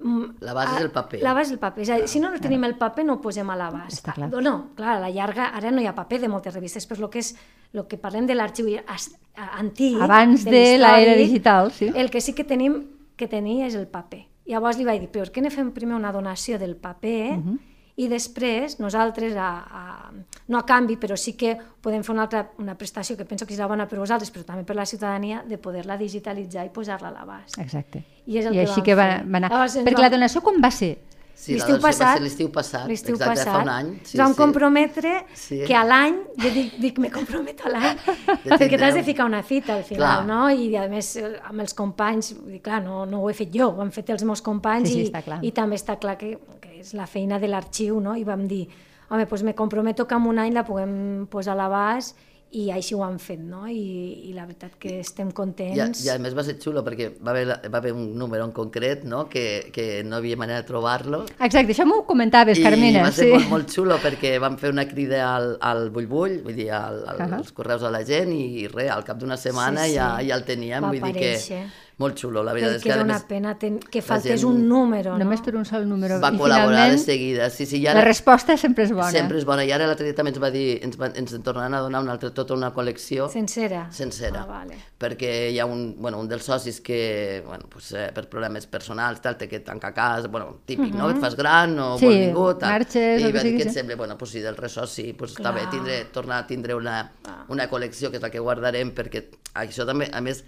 mm, 0.00 0.26
La 0.46 0.54
base 0.54 0.76
és 0.76 0.82
el 0.86 0.90
paper. 0.94 1.20
La 1.22 1.34
base 1.34 1.50
és 1.50 1.52
el 1.56 1.60
paper. 1.62 1.82
És 1.86 1.90
a 1.90 1.98
dir, 2.02 2.08
si 2.10 2.20
no 2.22 2.30
tenim 2.42 2.64
el 2.68 2.76
paper, 2.78 3.04
no 3.06 3.18
ho 3.18 3.20
posem 3.22 3.48
a 3.50 3.56
l'abast. 3.58 3.98
Està 4.00 4.14
clar. 4.16 4.28
No, 4.32 4.40
no, 4.44 4.54
clar, 4.78 4.96
a 4.96 5.00
la 5.06 5.10
llarga, 5.14 5.50
ara 5.58 5.70
no 5.74 5.82
hi 5.82 5.86
ha 5.90 5.94
paper 5.96 6.20
de 6.24 6.28
moltes 6.32 6.54
revistes, 6.54 6.86
però 6.90 7.06
el 7.06 7.10
que 7.14 7.22
és 7.24 7.34
el 7.74 7.86
que 7.90 7.98
parlem 8.00 8.26
de 8.26 8.34
l'arxiu 8.38 8.68
a- 8.78 9.50
antic... 9.58 9.98
Abans 10.02 10.44
de 10.46 10.50
l'era 10.52 10.96
l'històric, 10.98 11.24
digital, 11.26 11.72
sí. 11.72 11.90
El 11.94 12.10
que 12.10 12.20
sí 12.24 12.32
que 12.34 12.44
tenim 12.44 12.78
que 13.18 13.26
tenir 13.28 13.62
és 13.66 13.74
el 13.78 13.86
paper. 13.90 14.24
Llavors 14.48 14.78
li 14.80 14.86
vaig 14.88 15.02
dir, 15.02 15.10
però 15.12 15.26
per 15.26 15.34
què 15.34 15.42
no 15.44 15.50
fem 15.52 15.72
primer 15.76 15.96
una 15.98 16.12
donació 16.14 16.56
del 16.58 16.76
paper 16.76 17.36
Mhm. 17.36 17.58
I 17.98 18.06
després 18.06 18.78
nosaltres, 18.78 19.34
a, 19.34 19.48
a, 19.66 20.10
no 20.48 20.58
a 20.60 20.64
canvi, 20.66 20.96
però 21.02 21.16
sí 21.18 21.32
que 21.38 21.56
podem 21.82 22.04
fer 22.06 22.14
una 22.14 22.28
altra 22.28 22.44
una 22.62 22.76
prestació 22.78 23.16
que 23.18 23.26
penso 23.26 23.46
que 23.46 23.56
serà 23.56 23.66
bona 23.70 23.88
per 23.90 23.98
vosaltres, 23.98 24.30
però 24.34 24.46
també 24.46 24.62
per 24.68 24.76
la 24.78 24.86
ciutadania, 24.86 25.42
de 25.48 25.58
poder-la 25.58 25.96
digitalitzar 25.98 26.66
i 26.68 26.72
posar-la 26.74 27.10
a 27.10 27.16
l'abast. 27.16 27.58
Exacte. 27.58 28.04
I 28.26 28.38
és 28.38 28.46
el 28.46 28.54
I 28.54 28.62
que 28.62 28.66
així 28.70 28.82
que 28.86 28.94
va, 28.94 29.08
va 29.26 29.42
anar. 29.42 29.50
Llavors 29.50 29.76
Perquè 29.82 29.96
vam- 29.98 30.06
la 30.06 30.10
donació 30.14 30.42
quan 30.46 30.62
va 30.62 30.70
ser? 30.70 30.94
Sí, 31.38 31.52
l'estiu 31.54 31.76
va 31.76 31.84
passat, 31.84 32.18
l'estiu 32.18 32.48
passat, 32.50 32.88
l'estiu 32.90 33.14
exacte, 33.14 33.36
passat, 33.36 33.52
fa 33.54 33.60
un 33.62 33.68
any. 33.70 33.90
Sí, 34.02 34.16
ens 34.16 34.22
vam 34.24 34.32
sí. 34.32 34.38
comprometre 34.40 35.12
Sí. 35.38 35.60
que 35.68 35.74
a 35.78 35.84
l'any, 35.86 36.16
jo 36.42 36.50
dic, 36.50 36.72
dic, 36.82 36.98
me 36.98 37.12
comprometo 37.14 37.68
a 37.68 37.70
l'any, 37.76 38.00
perquè 38.58 38.74
t'has 38.76 38.96
de 38.98 39.04
ficar 39.06 39.24
una 39.30 39.44
fita 39.46 39.76
al 39.76 39.84
final, 39.86 40.24
Clar. 40.24 40.26
no? 40.26 40.50
I 40.50 40.74
a 40.74 40.88
més 40.90 41.12
eh, 41.16 41.28
amb 41.46 41.62
els 41.62 41.74
companys, 41.78 42.32
clar, 42.60 42.80
no, 42.82 43.04
no 43.06 43.20
ho 43.22 43.30
he 43.30 43.36
fet 43.38 43.54
jo, 43.54 43.68
ho 43.70 43.84
han 43.86 43.92
fet 43.94 44.10
els 44.10 44.24
meus 44.26 44.42
companys 44.42 44.90
Sí, 44.90 45.06
sí, 45.06 45.12
i, 45.14 45.46
i 45.46 45.52
també 45.54 45.78
està 45.78 45.94
clar 46.02 46.16
que 46.18 46.32
és 46.80 46.94
la 46.94 47.06
feina 47.06 47.38
de 47.38 47.48
l'arxiu, 47.48 48.00
no? 48.00 48.14
I 48.16 48.24
vam 48.24 48.46
dir, 48.48 48.66
home, 49.10 49.26
doncs 49.26 49.42
me 49.42 49.54
comprometo 49.54 50.06
que 50.06 50.14
en 50.14 50.26
un 50.26 50.38
any 50.38 50.52
la 50.54 50.64
puguem 50.64 51.26
posar 51.30 51.54
a 51.56 51.62
l'abast 51.62 52.16
i 52.56 52.70
així 52.72 52.94
ho 52.96 53.02
han 53.04 53.18
fet, 53.20 53.40
no? 53.44 53.66
I, 53.68 54.30
i 54.30 54.32
la 54.32 54.46
veritat 54.48 54.78
que 54.80 54.94
estem 55.02 55.28
I, 55.28 55.32
a- 55.32 55.34
contents. 55.36 56.00
I 56.06 56.08
a 56.14 56.14
més 56.18 56.32
va 56.32 56.40
ser 56.46 56.54
xulo 56.56 56.80
perquè 56.86 57.10
va 57.20 57.34
haver, 57.34 57.44
va 57.68 57.76
haver 57.76 57.92
un 57.92 58.06
número 58.16 58.46
en 58.46 58.52
concret 58.56 59.02
no? 59.04 59.26
que, 59.28 59.68
que 59.70 60.02
no 60.02 60.16
havia 60.16 60.38
manera 60.40 60.62
de 60.62 60.66
trobar-lo 60.70 61.26
Exacte, 61.44 61.74
això 61.74 61.84
m'ho 61.84 62.06
comentaves, 62.08 62.56
Carmina. 62.64 63.02
I 63.02 63.04
va 63.04 63.12
ser 63.12 63.26
sí. 63.28 63.34
molt, 63.34 63.50
molt 63.52 63.74
xulo 63.76 63.98
perquè 64.00 64.38
vam 64.40 64.56
fer 64.56 64.70
una 64.72 64.86
crida 64.88 65.20
al, 65.34 65.58
al 65.60 65.90
Bull 65.92 66.06
Bull, 66.08 66.38
vull 66.46 66.56
dir, 66.56 66.70
al, 66.72 67.02
al, 67.12 67.20
Ahà. 67.26 67.42
als 67.42 67.52
correus 67.52 67.84
a 67.84 67.90
la 67.92 68.00
gent 68.08 68.32
i 68.32 68.64
res, 68.72 68.88
al 68.96 69.04
cap 69.04 69.20
d'una 69.20 69.36
setmana 69.36 69.84
Sí, 69.84 69.90
sí. 69.92 69.98
ja, 70.00 70.08
ja 70.30 70.40
el 70.40 70.46
teníem, 70.48 70.88
Va 70.88 70.94
vull 70.94 71.04
dir 71.04 71.12
que 71.20 71.34
aparèixer. 71.36 71.62
Molt 71.98 72.16
xulo, 72.16 72.44
la 72.46 72.52
veritat 72.54 72.76
és 72.76 72.82
Perquè 72.82 72.86
que 72.86 72.92
era 72.94 73.00
a 73.02 73.04
una 73.04 73.14
més 73.14 73.24
pena 73.26 73.52
ten... 73.58 73.78
que 73.80 74.00
faltés 74.06 74.40
gent 74.40 74.48
un 74.52 74.68
número, 74.68 75.16
no? 75.16 75.18
Només 75.24 75.40
per 75.42 75.56
un 75.58 75.64
sol 75.66 75.82
número. 75.88 76.20
va 76.22 76.30
I 76.30 76.38
col·laborar 76.38 76.84
de 76.92 76.98
seguida. 77.02 77.48
Sí, 77.50 77.66
sí, 77.66 77.80
i 77.80 77.82
la 77.88 77.90
ara, 77.96 78.04
resposta 78.06 78.56
sempre 78.56 78.84
és 78.84 78.92
bona. 78.92 79.10
sempre 79.10 79.36
és 79.38 79.44
bona. 79.44 79.64
I 79.66 79.72
ara 79.74 79.88
l'altre 79.88 80.06
dia 80.06 80.14
també 80.14 80.30
ens 80.30 80.38
va 80.40 80.50
dir, 80.54 80.78
ens, 80.86 80.94
va, 81.00 81.08
ens 81.18 81.32
en 81.34 81.42
tornaran 81.42 81.74
a 81.74 81.80
donar 81.82 82.00
una 82.04 82.12
altra, 82.14 82.30
tota 82.30 82.54
una 82.54 82.70
col·lecció 82.72 83.26
Sencera? 83.32 83.88
sencera, 83.90 84.42
Ah, 84.42 84.46
vale. 84.46 84.76
perquè 84.98 85.50
hi 85.50 85.58
ha 85.58 85.66
un, 85.66 85.96
bueno, 85.98 86.20
un 86.20 86.28
dels 86.28 86.44
socis 86.44 86.80
que, 86.80 87.42
bueno, 87.44 87.66
pues, 87.68 87.90
eh, 87.92 88.12
per 88.14 88.28
problemes 88.28 88.66
personals, 88.66 89.20
tal, 89.20 89.36
té 89.36 89.48
que 89.48 89.58
tancar 89.60 89.92
casa, 89.92 90.28
bueno, 90.28 90.60
típic, 90.64 90.94
no? 90.94 91.10
Et 91.10 91.18
fas 91.18 91.34
gran 91.34 91.76
o 91.80 91.98
Sí, 91.98 92.06
vol 92.06 92.14
ningú, 92.14 92.54
tal. 92.54 92.70
marxes, 92.78 93.20
I 93.20 93.24
el 93.24 93.32
que 93.32 93.38
va 93.38 93.42
dir 93.42 93.56
que 93.56 93.64
et 93.64 93.72
sembla, 93.74 93.96
bueno, 93.96 94.16
pues, 94.16 94.30
si 94.30 94.40
del 94.40 94.56
ressoci, 94.56 95.12
pues, 95.14 95.34
està 95.34 95.50
bé 95.52 95.62
Clar. 95.66 95.70
tindre, 95.70 96.04
tornar 96.12 96.44
a 96.44 96.46
tindre 96.46 96.74
una, 96.76 97.10
Ah. 97.26 97.44
una 97.48 97.68
col·lecció, 97.68 98.10
que 98.10 98.18
és 98.18 98.22
la 98.22 98.30
que 98.30 98.38
guardarem, 98.38 98.94
perquè 98.94 99.26
això 99.54 99.84
també, 99.84 100.08
a 100.12 100.20
més, 100.20 100.44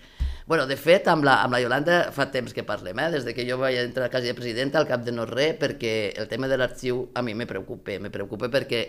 bueno, 0.46 0.66
de 0.66 0.76
fet, 0.76 1.08
amb 1.08 1.24
la, 1.26 1.40
amb 1.44 1.54
la 1.54 1.60
Yolanda 1.62 1.98
fa 2.14 2.26
temps 2.32 2.54
que 2.56 2.64
parlem, 2.66 2.98
eh? 2.98 3.10
des 3.14 3.26
de 3.26 3.34
que 3.36 3.46
jo 3.48 3.58
vaig 3.60 3.78
entrar 3.80 4.08
a 4.08 4.12
casa 4.12 4.30
de 4.30 4.36
presidenta, 4.38 4.80
al 4.80 4.88
cap 4.88 5.04
de 5.06 5.14
no 5.14 5.26
res, 5.28 5.56
perquè 5.60 5.92
el 6.18 6.28
tema 6.30 6.48
de 6.50 6.58
l'arxiu 6.58 7.04
a 7.14 7.22
mi 7.22 7.34
me 7.34 7.46
preocupa, 7.46 7.98
me 8.00 8.10
preocupa 8.10 8.50
perquè 8.52 8.82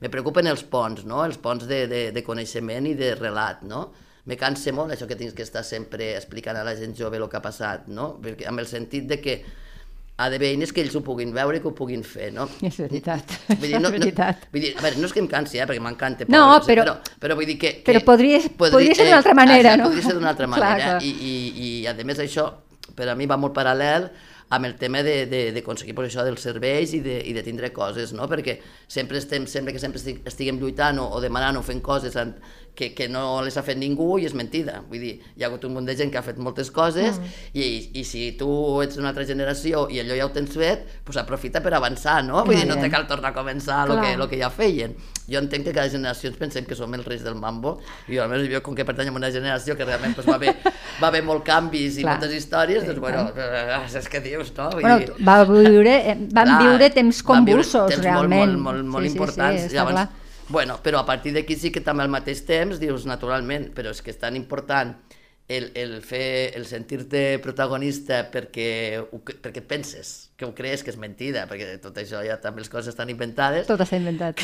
me 0.00 0.10
preocupen 0.12 0.48
els 0.50 0.62
ponts, 0.64 1.04
no? 1.08 1.24
els 1.24 1.40
ponts 1.40 1.66
de, 1.68 1.84
de, 1.90 2.04
de 2.14 2.24
coneixement 2.24 2.86
i 2.88 2.94
de 2.98 3.14
relat, 3.18 3.64
no? 3.68 3.88
Me 4.28 4.36
cansa 4.36 4.72
molt 4.76 4.92
això 4.92 5.08
que 5.08 5.16
tens 5.16 5.32
que 5.34 5.42
estar 5.42 5.64
sempre 5.64 6.12
explicant 6.14 6.58
a 6.60 6.64
la 6.64 6.76
gent 6.76 6.92
jove 6.96 7.18
el 7.18 7.26
que 7.28 7.38
ha 7.38 7.44
passat, 7.44 7.88
no? 7.88 8.12
Perquè, 8.22 8.46
amb 8.48 8.60
el 8.62 8.68
sentit 8.68 9.08
de 9.08 9.18
que 9.20 9.40
ha 10.20 10.28
d'haver 10.32 10.50
eines 10.52 10.72
que 10.76 10.82
ells 10.84 10.94
ho 10.98 11.00
puguin 11.06 11.30
veure 11.32 11.56
i 11.56 11.62
que 11.64 11.68
ho 11.70 11.74
puguin 11.76 12.02
fer, 12.04 12.28
no? 12.36 12.44
És 12.68 12.76
veritat, 12.82 13.36
Vull 13.48 13.66
dir, 13.66 13.74
és 13.78 13.82
no, 13.82 13.90
veritat. 13.94 14.42
No, 14.46 14.52
vull 14.52 14.64
dir, 14.66 14.72
a 14.76 14.82
veure, 14.84 15.00
no 15.00 15.08
és 15.08 15.14
que 15.16 15.22
em 15.24 15.28
cansi, 15.32 15.58
eh, 15.62 15.66
perquè 15.70 15.80
m'encanta. 15.84 16.28
No, 16.28 16.42
però- 16.66 16.84
però, 16.84 16.96
però 17.22 17.36
vull 17.38 17.48
dir 17.48 17.58
que... 17.62 17.74
que 17.80 17.92
però 17.94 18.04
podria- 18.12 18.42
podria 18.60 18.94
ser 18.94 19.06
d'una 19.08 19.20
altra 19.22 19.34
manera, 19.38 19.72
exacte, 19.74 19.82
no? 19.82 19.88
Podria 19.94 20.08
ser 20.10 20.18
d'una 20.18 20.34
altra 20.34 20.50
manera. 20.56 20.76
clar. 20.98 20.98
I, 21.02 21.14
i, 21.30 21.32
I, 21.68 21.70
a 21.88 21.94
més, 22.04 22.20
això, 22.26 22.50
per 22.94 23.08
a 23.08 23.16
mi 23.16 23.26
va 23.30 23.40
molt 23.40 23.56
paral·lel 23.56 24.10
amb 24.50 24.66
el 24.66 24.74
tema 24.74 24.98
de- 25.06 25.26
de- 25.30 25.52
d'aconseguir 25.54 25.94
pues, 25.94 26.08
això 26.10 26.24
dels 26.26 26.42
serveis 26.42 26.90
i 26.96 26.98
de, 27.04 27.20
i 27.30 27.32
de 27.36 27.42
tindre 27.46 27.68
coses, 27.72 28.10
no? 28.12 28.26
Perquè 28.28 28.56
sempre 28.90 29.20
estem, 29.22 29.46
sempre 29.46 29.72
que 29.72 29.78
sempre 29.78 30.02
estiguem 30.26 30.58
lluitant 30.58 30.98
o, 30.98 31.06
o 31.14 31.20
demanant 31.22 31.56
o 31.60 31.62
fent 31.62 31.78
coses 31.86 32.16
en, 32.18 32.32
que, 32.74 32.92
que 32.94 33.08
no 33.08 33.42
les 33.44 33.56
ha 33.58 33.62
fet 33.66 33.78
ningú 33.78 34.18
i 34.18 34.26
és 34.28 34.34
mentida. 34.36 34.80
Vull 34.88 35.02
dir, 35.02 35.12
hi 35.36 35.44
ha 35.44 35.48
hagut 35.50 35.64
un 35.68 35.74
munt 35.76 35.88
de 35.88 35.96
gent 35.98 36.10
que 36.12 36.18
ha 36.20 36.24
fet 36.24 36.38
moltes 36.40 36.70
coses 36.74 37.18
mm. 37.18 37.34
i, 37.54 37.66
i 38.00 38.04
si 38.08 38.30
tu 38.38 38.48
ets 38.84 38.96
d'una 38.96 39.10
altra 39.12 39.26
generació 39.28 39.86
i 39.92 40.00
allò 40.02 40.16
ja 40.18 40.26
ho 40.28 40.32
tens 40.34 40.54
fet, 40.56 40.86
pues 41.04 41.18
aprofita 41.20 41.62
per 41.64 41.74
avançar, 41.76 42.20
no? 42.24 42.44
Vull 42.46 42.56
dir, 42.56 42.66
no 42.68 42.76
Clar. 42.78 42.86
te 42.86 42.92
cal 42.94 43.06
tornar 43.10 43.32
a 43.34 43.36
començar 43.36 43.82
el 43.86 43.94
que, 43.96 44.06
Clar. 44.12 44.18
lo 44.22 44.28
que 44.30 44.40
ja 44.40 44.50
feien. 44.54 44.94
Jo 45.30 45.38
entenc 45.38 45.68
que 45.68 45.74
cada 45.76 45.90
generació 45.92 46.30
ens 46.32 46.38
pensem 46.40 46.64
que 46.66 46.74
som 46.74 46.94
els 46.96 47.06
reis 47.06 47.22
del 47.22 47.36
mambo 47.38 47.76
i 48.08 48.16
jo, 48.16 48.24
almenys 48.24 48.48
jo 48.50 48.62
com 48.66 48.74
que 48.74 48.86
pertany 48.88 49.12
a 49.12 49.14
una 49.14 49.30
generació 49.30 49.76
que 49.78 49.86
realment 49.86 50.16
pues, 50.16 50.26
va, 50.26 50.38
haver, 50.40 50.56
va 51.02 51.10
haver 51.12 51.20
molt 51.26 51.44
canvis 51.46 52.00
i 52.00 52.06
Clar. 52.06 52.16
moltes 52.16 52.34
històries, 52.38 52.80
Sí, 52.82 52.88
doncs 52.90 53.02
bueno, 53.04 53.26
eh, 53.36 53.98
és 54.00 54.08
que 54.10 54.20
dius, 54.24 54.50
no? 54.56 54.70
Vull 54.72 54.82
Bueno, 54.82 54.98
dir, 55.04 55.26
va 55.26 55.36
viure, 55.44 55.94
eh, 56.10 56.16
van 56.32 56.48
clar, 56.54 56.62
viure 56.64 56.90
temps 56.96 57.20
viure 57.20 57.28
convulsos, 57.30 57.92
temps 57.92 58.02
realment. 58.04 58.56
Molt, 58.56 58.64
molt, 58.64 58.82
molt, 58.82 58.90
molt 58.96 59.04
Sí, 59.04 59.10
sí, 59.10 59.12
sí, 59.12 59.18
importants. 59.20 59.62
està 59.68 59.76
Llavors, 59.78 60.00
clar. 60.00 60.08
Bueno, 60.50 60.80
però 60.82 60.98
a 61.00 61.06
partir 61.06 61.32
d'aquí 61.34 61.56
sí 61.56 61.70
que 61.72 61.80
també 61.80 62.02
al 62.04 62.10
mateix 62.12 62.44
temps 62.46 62.80
dius, 62.82 63.06
naturalment, 63.06 63.70
però 63.74 63.90
és 63.94 64.02
que 64.02 64.10
és 64.12 64.18
tan 64.20 64.36
important 64.36 64.96
el, 65.50 65.72
el 65.74 65.96
fer, 66.06 66.52
el 66.54 66.62
sentir-te 66.66 67.40
protagonista 67.42 68.20
perquè, 68.30 69.00
perquè 69.42 69.58
et 69.64 69.66
penses, 69.66 70.30
que 70.38 70.46
ho 70.46 70.52
crees 70.54 70.84
que 70.86 70.92
és 70.92 70.96
mentida, 70.96 71.42
perquè 71.50 71.72
tot 71.82 71.96
això 71.98 72.20
ja 72.22 72.36
també 72.40 72.62
les 72.62 72.70
coses 72.70 72.92
estan 72.92 73.10
inventades, 73.10 73.66
Tot 73.66 73.82
està 73.82 73.98
inventat. 73.98 74.38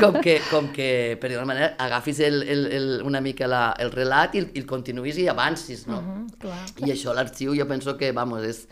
com 0.00 0.16
que, 0.24 0.38
com 0.48 0.70
que 0.72 1.18
per 1.20 1.28
dir-ho 1.28 1.42
d'alguna 1.42 1.52
manera, 1.52 1.74
agafis 1.84 2.20
el, 2.24 2.40
el, 2.48 2.64
el, 2.78 2.88
una 3.04 3.20
mica 3.20 3.46
la, 3.46 3.74
el 3.78 3.92
relat 3.92 4.34
i, 4.36 4.44
el- 4.46 4.50
i 4.56 4.62
el 4.62 4.66
continuïs 4.70 5.20
i 5.20 5.28
avancis, 5.28 5.84
no? 5.86 6.00
Mhm, 6.00 6.26
clar. 6.40 6.64
I 6.86 6.94
això, 6.96 7.12
l'arxiu, 7.12 7.52
jo 7.54 7.68
penso 7.68 7.96
que, 8.00 8.12
vamos, 8.16 8.44
és... 8.48 8.64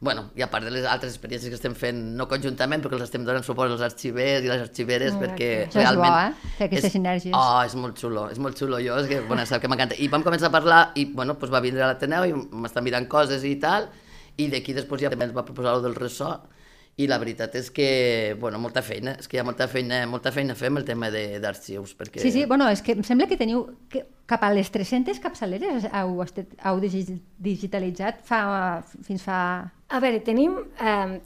Bueno, 0.00 0.30
i 0.34 0.40
a 0.40 0.46
part 0.48 0.64
de 0.64 0.70
les 0.72 0.86
altres 0.88 1.12
experiències 1.12 1.50
que 1.52 1.56
estem 1.58 1.74
fent, 1.76 1.98
no 2.16 2.24
conjuntament, 2.28 2.80
perquè 2.80 2.96
els 2.96 3.02
estem 3.04 3.24
donant 3.26 3.44
suport 3.44 3.68
als 3.74 3.82
arxivers 3.84 4.46
i 4.46 4.48
les 4.48 4.62
arxiveres, 4.64 5.12
Molt 5.12 5.26
perquè. 5.26 5.48
Això 5.66 5.82
és 5.82 5.90
bo, 5.98 6.00
realment... 6.00 6.38
eh? 6.40 6.52
Fer 6.56 6.68
aquestes 6.70 6.88
és- 6.88 6.94
sinergies. 6.96 7.34
Oh, 7.36 7.58
és 7.66 7.74
molt 7.76 8.00
xulo, 8.00 8.22
és 8.32 8.38
molt 8.40 8.56
xulo. 8.56 8.78
Jo, 8.80 8.96
és 9.02 9.10
que, 9.10 9.18
bueno, 9.28 9.44
sap 9.44 9.60
que 9.60 9.68
m'encanta. 9.68 9.98
I 10.00 10.08
vam 10.08 10.24
començar 10.24 10.48
a 10.48 10.54
parlar, 10.54 10.78
i, 10.96 11.04
bueno, 11.12 11.34
doncs 11.36 11.52
va 11.52 11.60
vindre 11.60 11.84
a 11.84 11.90
l'Ateneu 11.92 12.24
i 12.24 12.32
m'està 12.32 12.80
mirant 12.80 13.04
coses 13.12 13.44
i 13.44 13.58
tal, 13.60 13.90
i 14.40 14.48
d'aquí 14.48 14.72
després 14.72 15.04
ja 15.04 15.10
també 15.12 15.28
ens 15.28 15.36
va 15.36 15.44
proposar 15.44 15.76
el 15.76 15.84
del 15.84 15.94
ressò, 16.00 16.32
i 16.96 17.06
la 17.08 17.16
veritat 17.18 17.54
és 17.56 17.70
que, 17.72 18.36
bueno, 18.40 18.58
molta 18.60 18.82
feina, 18.82 19.14
és 19.18 19.28
que 19.28 19.38
hi 19.38 19.40
ha 19.40 19.44
molta 19.46 19.66
feina, 19.68 20.02
molta 20.10 20.32
feina 20.34 20.52
a 20.52 20.56
fer 20.58 20.68
amb 20.68 20.78
el 20.82 20.84
tema 20.84 21.08
de- 21.10 21.38
d'arxius, 21.40 21.94
perquè... 21.96 22.20
Sí, 22.20 22.30
sí, 22.34 22.44
bueno, 22.44 22.66
és 22.68 22.82
que 22.82 22.92
em 22.92 23.02
sembla 23.06 23.26
que 23.30 23.38
teniu 23.40 23.62
que 23.88 24.04
cap 24.28 24.42
a 24.44 24.50
les 24.52 24.68
300 24.70 25.18
capçaleres 25.22 25.86
heu, 25.88 26.20
estat, 26.22 26.52
heu 26.66 26.80
digi- 26.82 27.20
digitalitzat 27.38 28.20
fa, 28.26 28.82
fins 29.06 29.22
fa... 29.24 29.38
A 29.88 29.98
veure, 30.02 30.20
tenim, 30.20 30.58
eh, 30.78 31.20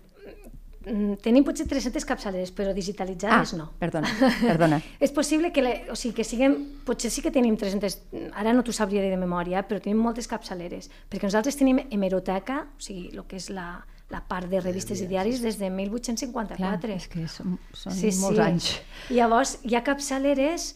tenim 1.25 1.45
potser 1.45 1.67
300 1.67 2.05
capçaleres, 2.07 2.51
però 2.53 2.75
digitalitzades 2.77 3.55
no. 3.57 3.71
perdona, 3.81 4.09
perdona. 4.45 4.79
És 5.05 5.11
possible 5.17 5.51
que, 5.53 5.63
le, 5.65 5.73
o 5.91 5.97
sigui, 5.97 6.15
que 6.21 6.25
siguem, 6.29 6.55
potser 6.85 7.11
sí 7.11 7.25
que 7.25 7.33
tenim 7.33 7.57
300, 7.57 7.99
ara 8.37 8.53
no 8.53 8.63
t'ho 8.63 8.73
sabria 8.77 9.03
dir 9.03 9.11
de 9.15 9.19
memòria, 9.21 9.65
però 9.67 9.81
tenim 9.83 9.99
moltes 10.05 10.29
capçaleres, 10.29 10.91
perquè 11.11 11.25
nosaltres 11.27 11.57
tenim 11.57 11.81
hemeroteca, 11.91 12.67
o 12.77 12.81
sigui, 12.85 13.09
el 13.17 13.25
que 13.27 13.41
és 13.41 13.49
la, 13.51 13.81
la 14.13 14.21
part 14.29 14.51
de 14.51 14.61
revistes 14.61 15.01
i 15.01 15.07
diaris 15.09 15.41
des 15.43 15.57
de 15.59 15.71
1854. 15.73 16.59
Clar, 16.59 16.97
és 16.97 17.07
que 17.11 17.25
són, 17.31 17.57
són 17.73 17.97
sí, 17.97 18.13
molts 18.21 18.39
sí. 18.39 18.45
anys. 18.45 18.69
I 19.11 19.19
llavors 19.21 19.57
hi 19.65 19.79
ha 19.79 19.85
capçaleres 19.87 20.75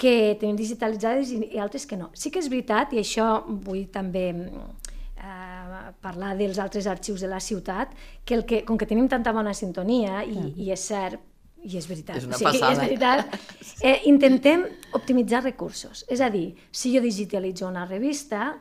que 0.00 0.36
tenim 0.40 0.56
digitalitzades 0.56 1.32
i, 1.34 1.42
i 1.56 1.60
altres 1.60 1.86
que 1.88 1.98
no. 2.00 2.10
Sí 2.16 2.32
que 2.32 2.40
és 2.40 2.48
veritat, 2.52 2.94
i 2.96 3.00
això 3.02 3.26
vull 3.48 3.86
també 3.92 4.26
eh, 5.20 5.80
parlar 6.00 6.36
dels 6.38 6.60
altres 6.62 6.88
arxius 6.88 7.24
de 7.24 7.28
la 7.28 7.40
ciutat, 7.44 7.92
que, 8.24 8.38
el 8.38 8.46
que 8.48 8.62
com 8.68 8.80
que 8.80 8.88
tenim 8.88 9.08
tanta 9.12 9.34
bona 9.36 9.52
sintonia, 9.56 10.22
i, 10.24 10.54
i 10.64 10.70
és 10.72 10.86
cert, 10.92 11.20
i 11.60 11.76
és 11.76 11.88
veritat, 11.88 12.16
És 12.16 12.28
una 12.28 12.38
sí, 12.38 12.46
passada. 12.46 12.72
és 12.72 12.80
veritat, 12.80 13.36
eh, 13.88 13.98
intentem 14.08 14.64
optimitzar 14.96 15.42
recursos. 15.44 16.06
És 16.08 16.22
a 16.24 16.30
dir, 16.32 16.54
si 16.72 16.94
jo 16.94 17.02
digitalitzo 17.04 17.68
una 17.68 17.84
revista, 17.84 18.54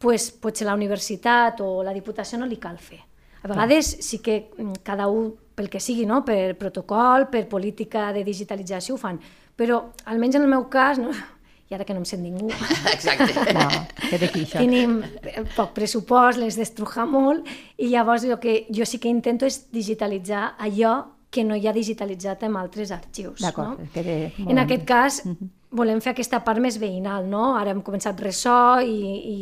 pues, 0.00 0.30
potser 0.42 0.66
la 0.66 0.74
universitat 0.74 1.62
o 1.62 1.84
la 1.86 1.94
Diputació 1.94 2.40
no 2.40 2.50
li 2.50 2.58
cal 2.58 2.80
fer. 2.82 2.98
A 3.42 3.48
vegades 3.48 3.96
sí 4.04 4.20
que 4.20 4.50
mm, 4.56 4.80
cada 4.84 5.08
un, 5.08 5.34
pel 5.54 5.70
que 5.70 5.80
sigui, 5.80 6.06
no? 6.06 6.22
per 6.24 6.56
protocol, 6.60 7.28
per 7.32 7.46
política 7.48 8.10
de 8.12 8.24
digitalització 8.24 8.96
ho 8.96 9.00
fan, 9.00 9.20
però 9.56 9.82
almenys 10.08 10.38
en 10.38 10.46
el 10.46 10.52
meu 10.52 10.68
cas, 10.72 11.00
no? 11.00 11.12
i 11.70 11.76
ara 11.76 11.86
que 11.86 11.94
no 11.94 12.02
em 12.02 12.08
sent 12.08 12.24
ningú, 12.24 12.50
Exacte. 12.94 13.30
No, 13.56 13.68
que 14.08 14.18
d'aquí 14.18 14.44
això. 14.44 14.58
tenim 14.58 15.00
eh, 15.22 15.44
poc 15.54 15.72
pressupost, 15.76 16.40
les 16.42 16.58
destruja 16.58 17.06
molt, 17.06 17.46
i 17.78 17.92
llavors 17.92 18.26
el 18.26 18.38
que 18.42 18.64
jo 18.74 18.86
sí 18.88 18.98
que 18.98 19.12
intento 19.12 19.46
és 19.46 19.62
digitalitzar 19.70 20.56
allò 20.58 20.96
que 21.30 21.44
no 21.46 21.54
hi 21.54 21.66
ha 21.68 21.72
digitalitzat 21.72 22.42
en 22.42 22.56
altres 22.58 22.90
arxius. 22.90 23.40
D'acord, 23.40 23.78
no? 23.78 23.88
que 23.94 24.02
molt- 24.38 24.50
En 24.50 24.58
aquest 24.58 24.84
cas, 24.84 25.22
volem 25.70 26.00
fer 26.02 26.10
aquesta 26.10 26.40
part 26.42 26.58
més 26.58 26.78
veïnal, 26.82 27.28
no? 27.30 27.54
Ara 27.56 27.70
hem 27.70 27.82
començat 27.86 28.18
ressò 28.20 28.80
i, 28.82 28.96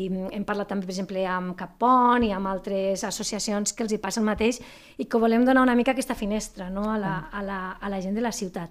i 0.05 0.11
hem 0.37 0.45
parlat 0.45 0.69
també, 0.69 0.85
per 0.85 0.93
exemple, 0.93 1.25
amb 1.27 1.55
Capon 1.57 2.23
i 2.27 2.33
amb 2.37 2.47
altres 2.47 3.05
associacions 3.09 3.73
que 3.73 3.83
els 3.87 3.93
hi 3.93 3.99
passa 3.99 4.21
el 4.21 4.27
mateix 4.29 4.61
i 4.99 5.07
que 5.07 5.17
volem 5.19 5.47
donar 5.49 5.63
una 5.65 5.75
mica 5.75 5.93
aquesta 5.97 6.15
finestra 6.15 6.69
no? 6.69 6.91
a, 6.93 6.99
la, 6.99 7.15
a, 7.33 7.43
la, 7.43 7.59
a 7.81 7.89
la 7.89 8.01
gent 8.05 8.15
de 8.15 8.21
la 8.21 8.33
ciutat. 8.33 8.71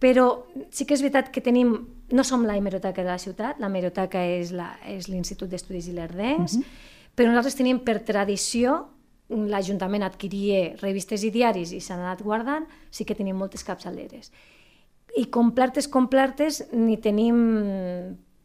Però 0.00 0.44
sí 0.70 0.84
que 0.84 0.94
és 0.94 1.00
veritat 1.04 1.30
que 1.32 1.40
tenim, 1.40 1.74
no 2.12 2.24
som 2.24 2.44
la 2.44 2.56
hemeroteca 2.56 3.02
de 3.02 3.08
la 3.08 3.18
ciutat, 3.18 3.58
la 3.60 3.68
hemeroteca 3.68 4.20
és 4.24 4.52
l'Institut 5.08 5.48
d'Estudis 5.48 5.88
Ilerdencs, 5.88 6.58
però 7.16 7.28
nosaltres 7.32 7.56
tenim 7.56 7.80
per 7.84 7.98
tradició 8.04 8.86
l'Ajuntament 9.30 10.02
adquiria 10.02 10.74
revistes 10.80 11.22
i 11.24 11.30
diaris 11.30 11.72
i 11.72 11.80
s'han 11.80 12.02
anat 12.02 12.22
guardant, 12.26 12.66
sí 12.90 13.04
que 13.06 13.14
tenim 13.14 13.38
moltes 13.38 13.62
capçaleres. 13.64 14.32
I 15.18 15.26
complertes, 15.30 15.88
complertes, 15.90 16.64
ni 16.72 16.96
tenim 17.02 17.38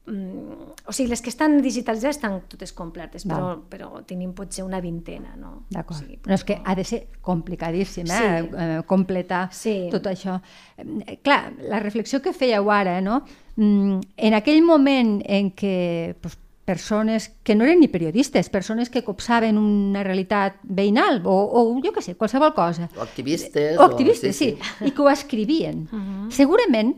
mm, 0.07 0.75
o 0.85 0.93
sigui, 0.93 1.09
les 1.09 1.21
que 1.21 1.31
estan 1.33 1.57
digitalitzades 1.65 2.17
estan 2.19 2.35
totes 2.49 2.71
completes, 2.77 3.25
però, 3.25 3.55
però 3.69 4.03
tenim 4.05 4.33
potser 4.37 4.65
una 4.65 4.79
vintena, 4.81 5.33
no? 5.39 5.63
D'acord. 5.73 5.97
O 5.97 6.03
sigui, 6.03 6.19
no, 6.27 6.35
és 6.37 6.43
que 6.45 6.59
ha 6.61 6.75
de 6.77 6.85
ser 6.85 6.99
complicadíssim, 7.25 8.05
eh? 8.05 8.19
Sí. 8.19 8.49
eh 8.53 8.81
completar 8.85 9.47
Sí. 9.51 9.75
tot 9.91 10.05
això. 10.05 10.37
Eh, 10.77 11.17
clar, 11.23 11.53
la 11.57 11.79
reflexió 11.79 12.21
que 12.21 12.33
fèieu 12.33 12.69
ara, 12.71 12.99
no? 13.01 13.23
Mm, 13.55 13.99
en 14.17 14.33
aquell 14.37 14.61
moment 14.61 15.21
en 15.25 15.51
què 15.55 16.15
pues, 16.21 16.37
persones 16.65 17.29
que 17.43 17.55
no 17.55 17.63
eren 17.63 17.79
ni 17.79 17.87
periodistes, 17.87 18.49
persones 18.49 18.89
que 18.89 19.03
copsaven 19.05 19.57
una 19.61 20.03
realitat 20.03 20.57
veïnal 20.63 21.21
o, 21.23 21.35
o 21.45 21.63
jo 21.79 21.93
què 21.93 22.01
sé, 22.01 22.15
qualsevol 22.17 22.53
cosa. 22.57 22.89
O 22.97 23.01
activistes. 23.05 23.77
O 23.77 23.83
activistes, 23.85 24.35
sí, 24.35 24.55
sí. 24.55 24.69
sí, 24.79 24.85
i 24.89 24.91
que 24.91 25.01
ho 25.01 25.09
escrivien. 25.09 25.87
Uh 25.95 25.99
-huh. 26.01 26.31
Segurament, 26.31 26.95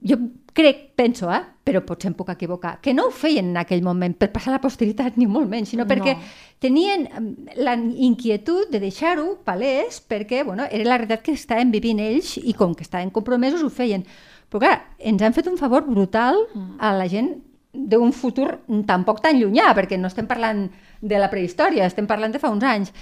jo 0.00 0.16
crec, 0.52 0.92
penso, 0.94 1.30
eh, 1.32 1.42
però 1.64 1.82
potser 1.84 2.08
em 2.08 2.14
puc 2.14 2.28
equivocar, 2.30 2.80
que 2.80 2.94
no 2.94 3.06
ho 3.06 3.10
feien 3.10 3.46
en 3.50 3.56
aquell 3.56 3.82
moment 3.82 4.14
per 4.16 4.30
passar 4.32 4.50
a 4.50 4.56
la 4.56 4.60
posteritat, 4.60 5.16
ni 5.16 5.26
molt 5.26 5.48
menys, 5.48 5.68
sinó 5.70 5.84
perquè 5.84 6.14
No. 6.14 6.22
tenien 6.58 7.08
em, 7.16 7.36
la 7.56 7.74
inquietud 7.74 8.70
de 8.70 8.80
deixar-ho 8.80 9.38
palès 9.44 10.00
perquè 10.08 10.44
bueno, 10.44 10.64
era 10.70 10.84
la 10.84 10.98
realitat 10.98 11.22
que 11.22 11.32
estaven 11.32 11.70
vivint 11.70 11.98
ells 12.00 12.36
i 12.38 12.54
com 12.54 12.74
que 12.74 12.82
estaven 12.82 13.10
compromesos 13.10 13.62
ho 13.62 13.68
feien. 13.70 14.04
Però 14.48 14.60
clar, 14.60 14.94
ens 14.98 15.22
han 15.22 15.32
fet 15.34 15.46
un 15.48 15.58
favor 15.58 15.82
brutal 15.84 16.36
a 16.78 16.92
la 16.92 17.08
gent 17.08 17.42
d'un 17.76 18.12
futur 18.12 18.60
tampoc 18.86 19.20
tan 19.22 19.38
llunyà, 19.38 19.74
perquè 19.76 19.98
no 19.98 20.08
estem 20.08 20.26
parlant 20.26 20.70
de 21.00 21.18
la 21.18 21.28
prehistòria, 21.30 21.86
estem 21.86 22.06
parlant 22.06 22.32
de 22.32 22.38
fa 22.42 22.50
uns 22.50 22.64
anys, 22.64 22.92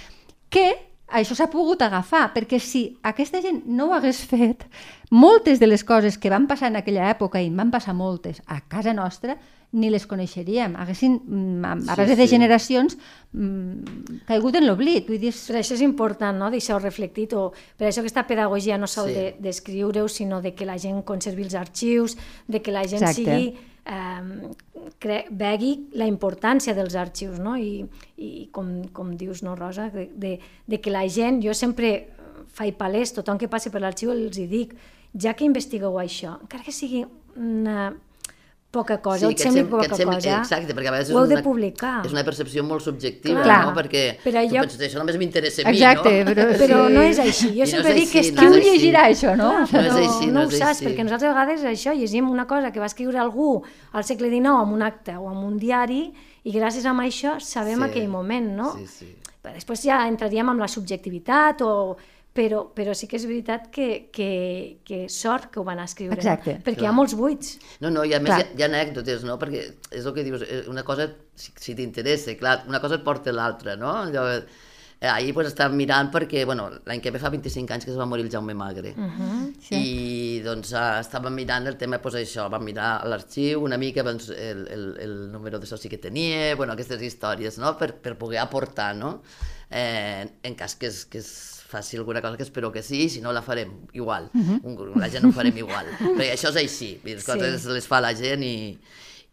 que 0.49 0.67
això 1.07 1.35
s'ha 1.37 1.49
pogut 1.53 1.81
agafar, 1.85 2.31
perquè 2.33 2.59
si 2.59 2.97
aquesta 3.03 3.41
gent 3.41 3.63
no 3.65 3.87
ho 3.87 3.93
hagués 3.93 4.23
fet, 4.25 4.65
moltes 5.11 5.59
de 5.59 5.67
les 5.67 5.83
coses 5.83 6.17
que 6.17 6.29
van 6.33 6.47
passar 6.47 6.67
en 6.71 6.75
aquella 6.77 7.09
època, 7.11 7.41
i 7.41 7.47
en 7.47 7.57
van 7.57 7.71
passar 7.71 7.93
moltes, 7.93 8.41
a 8.47 8.61
casa 8.67 8.93
nostra, 8.93 9.37
ni 9.75 9.89
les 9.89 10.05
coneixeríem. 10.07 10.75
Haguessin, 10.79 11.19
mm, 11.25 11.65
a 11.65 11.75
Sí, 11.81 11.85
base 11.97 12.15
de 12.15 12.23
sí. 12.27 12.29
generacions, 12.29 12.97
mm, 13.33 14.23
caigut 14.25 14.55
en 14.55 14.65
l'oblit. 14.67 15.07
Vull 15.07 15.19
dir, 15.19 15.29
és- 15.29 15.47
Per 15.47 15.57
això 15.57 15.73
és 15.73 15.81
important 15.81 16.37
no? 16.37 16.49
deixar-ho 16.49 16.79
reflectit, 16.79 17.33
o 17.33 17.51
per 17.77 17.87
això 17.89 17.99
aquesta 17.99 18.25
pedagogia 18.25 18.77
no 18.77 18.87
sol 18.87 19.09
Sí. 19.09 19.13
sí. 19.15 19.35
d'escriure-ho, 19.39 20.07
sinó 20.07 20.41
de 20.41 20.53
que 20.55 20.65
la 20.65 20.77
gent 20.77 21.03
conservi 21.03 21.43
els 21.43 21.55
arxius, 21.55 22.17
de 22.47 22.61
que 22.61 22.71
la 22.71 22.83
gent 22.87 23.01
Exacte. 23.03 23.15
sigui 23.25 23.55
eh, 23.85 25.21
vegui 25.29 25.71
la 25.93 26.07
importància 26.09 26.75
dels 26.77 26.95
arxius, 26.95 27.39
no? 27.39 27.55
I, 27.57 27.85
i 28.17 28.49
com, 28.51 28.81
com 28.93 29.13
dius, 29.17 29.43
no, 29.45 29.55
Rosa, 29.55 29.89
de, 29.93 30.09
de, 30.15 30.35
de 30.67 30.81
que 30.81 30.93
la 30.93 31.05
gent, 31.07 31.41
jo 31.45 31.53
sempre 31.53 31.95
faig 32.55 32.75
palès, 32.79 33.13
tothom 33.15 33.39
que 33.41 33.51
passi 33.51 33.71
per 33.71 33.83
l'arxiu 33.83 34.13
els 34.13 34.39
hi 34.39 34.47
dic, 34.51 34.75
ja 35.15 35.33
que 35.33 35.47
investigueu 35.47 35.99
això, 35.99 36.39
encara 36.41 36.65
que 36.65 36.75
sigui 36.75 37.05
una 37.35 37.93
poca 38.75 38.97
cosa, 39.01 39.25
sí, 39.25 39.31
et 39.31 39.37
que 39.39 39.43
sembli 39.45 39.61
sem- 39.61 39.69
que 39.69 39.71
poca 39.77 39.85
et 39.87 39.95
sembli- 40.01 40.17
cosa, 40.19 40.37
exacte, 40.43 40.75
perquè 40.75 40.89
a 40.91 40.93
vegades 40.95 41.09
ho 41.11 41.17
heu 41.17 41.23
és 41.23 41.29
de 41.31 41.35
una, 41.39 41.43
publicar. 41.45 41.93
És 42.05 42.11
una 42.13 42.23
percepció 42.27 42.63
molt 42.67 42.83
subjectiva, 42.83 43.41
Clar. 43.45 43.59
no? 43.65 43.73
Perquè 43.79 44.03
Però 44.25 44.43
tu 44.43 44.55
jo- 44.55 44.61
penses, 44.65 44.81
això 44.89 44.99
només 44.99 45.17
m'interessa 45.21 45.63
a 45.63 45.71
mi, 45.71 45.77
Exacte, 45.79 46.13
no? 46.25 46.31
però- 46.31 46.47
Però 46.59 46.79
sí. 46.87 46.93
no 46.93 47.01
és 47.01 47.19
així. 47.23 47.47
I 47.55 47.59
Jo 47.59 47.65
no 47.65 47.71
sempre 47.71 47.93
és 47.93 47.99
dic 48.01 48.11
que 48.11 48.19
així, 48.19 48.29
està... 48.33 48.39
qui 48.41 48.45
no 48.45 48.55
ho 48.55 48.59
llegirà, 48.67 49.01
això, 49.09 49.35
no? 49.37 49.49
Clar, 49.55 49.67
però 49.71 49.91
No 49.91 49.97
és 49.97 50.07
així, 50.09 50.27
no, 50.27 50.33
no 50.33 50.39
ho 50.45 50.49
és 50.49 50.57
saps, 50.59 50.69
així. 50.81 50.85
perquè 50.89 51.03
nosaltres 51.07 51.31
a 51.31 51.33
vegades 51.33 51.63
això, 51.71 51.95
llegim 51.95 52.29
una 52.29 52.45
cosa 52.45 52.71
que 52.71 52.79
va 52.79 52.85
escriure 52.91 53.17
algú 53.17 53.63
al 53.93 54.03
segle 54.03 54.29
XIX 54.29 54.61
en 54.67 54.73
un 54.75 54.81
acte 54.81 55.15
o 55.15 55.31
en 55.31 55.37
un 55.37 55.57
diari 55.57 56.11
i 56.43 56.51
gràcies 56.51 56.85
a 56.85 56.91
això 56.93 57.39
sabem 57.39 57.77
Sí. 57.79 57.83
aquell 57.89 58.07
moment, 58.09 58.51
no? 58.55 58.73
Sí, 58.77 58.87
sí. 58.87 59.15
Però 59.41 59.53
després 59.53 59.81
ja 59.83 60.07
entraríem 60.07 60.49
amb 60.49 60.59
la 60.59 60.67
subjectivitat 60.67 61.61
o... 61.61 61.95
Però, 62.35 62.65
però 62.75 62.91
sí 62.91 63.07
que 63.07 63.15
és 63.15 63.23
veritat 63.29 63.69
que, 63.71 64.09
que, 64.11 64.81
que 64.83 65.05
sort 65.07 65.47
que 65.53 65.61
ho 65.61 65.63
van 65.63 65.79
escriure. 65.79 66.17
Exacte. 66.19 66.57
Perquè 66.65 66.81
hi 66.81 66.83
Clar. 66.83 66.91
ha 66.91 66.97
molts 66.97 67.15
buits. 67.15 67.53
No, 67.79 67.87
no, 67.93 68.03
i 68.03 68.11
a 68.11 68.19
més 68.19 68.33
Clar. 68.33 68.41
hi 68.41 68.49
ha, 68.49 68.57
hi 68.59 68.65
ha 68.65 68.67
anècdotes, 68.67 69.23
no? 69.23 69.37
Perquè 69.39 69.61
és 69.95 70.03
el 70.03 70.15
que 70.17 70.25
dius, 70.27 70.43
eh, 70.43 70.65
una 70.67 70.83
cosa, 70.83 71.07
si, 71.31 71.53
si 71.55 71.77
t'interessa, 71.79 72.35
clar, 72.35 72.65
una 72.67 72.83
cosa 72.83 72.99
et 72.99 73.05
porta 73.07 73.31
l'altra, 73.31 73.77
no? 73.79 73.93
Allò, 74.01 74.25
eh, 74.35 75.07
ahir 75.07 75.31
pues, 75.37 75.47
estàvem 75.53 75.79
mirant 75.79 76.11
perquè, 76.11 76.43
bueno, 76.49 76.67
l'any 76.89 76.99
que 76.99 77.15
ve 77.15 77.23
fa 77.23 77.31
25 77.31 77.71
anys 77.71 77.87
que 77.87 77.93
es 77.93 77.97
va 78.03 78.09
morir 78.09 78.27
el 78.27 78.31
Jaume 78.35 78.53
Magre. 78.53 78.91
Uh 78.97 79.07
-huh. 79.15 79.53
Sí. 79.69 79.75
I 79.79 80.41
doncs 80.43 80.73
eh, 80.73 80.99
estàvem 80.99 81.33
mirant 81.33 81.67
el 81.67 81.77
tema, 81.77 82.01
pues, 82.03 82.15
això, 82.15 82.49
vam 82.49 82.63
mirar 82.63 83.07
l'arxiu 83.07 83.63
una 83.63 83.77
mica 83.77 84.03
doncs, 84.03 84.29
el, 84.29 84.67
el, 84.67 84.97
el 84.99 85.31
número 85.31 85.57
de 85.57 85.65
soci 85.65 85.87
que 85.87 85.97
tenia, 85.97 86.55
bueno, 86.55 86.73
aquestes 86.73 87.01
històries, 87.01 87.57
no? 87.59 87.77
Per, 87.77 87.93
per 87.93 88.17
poder 88.17 88.39
aportar, 88.39 88.95
no? 88.95 89.21
Eh, 89.71 90.27
en 90.43 90.55
cas 90.55 90.75
que 90.75 90.87
es, 90.87 91.05
que 91.05 91.19
es 91.19 91.54
faci 91.75 91.97
alguna 91.97 92.21
cosa 92.21 92.37
que 92.37 92.43
espero 92.43 92.71
que 92.71 92.81
sí, 92.83 93.09
si 93.09 93.21
no 93.21 93.33
la 93.33 93.41
farem 93.41 93.71
igual. 93.93 94.29
Uh 94.33 94.61
-huh. 94.61 94.95
la 94.99 95.09
gent 95.09 95.25
ho 95.25 95.31
farem 95.31 95.57
igual. 95.57 95.85
Perquè 96.17 96.33
això 96.33 96.49
és 96.49 96.55
així, 96.63 96.99
les 97.03 97.23
Sí. 97.23 97.31
coses 97.31 97.65
les 97.65 97.87
fa 97.87 97.99
la 98.01 98.13
gent 98.15 98.43
i, 98.43 98.77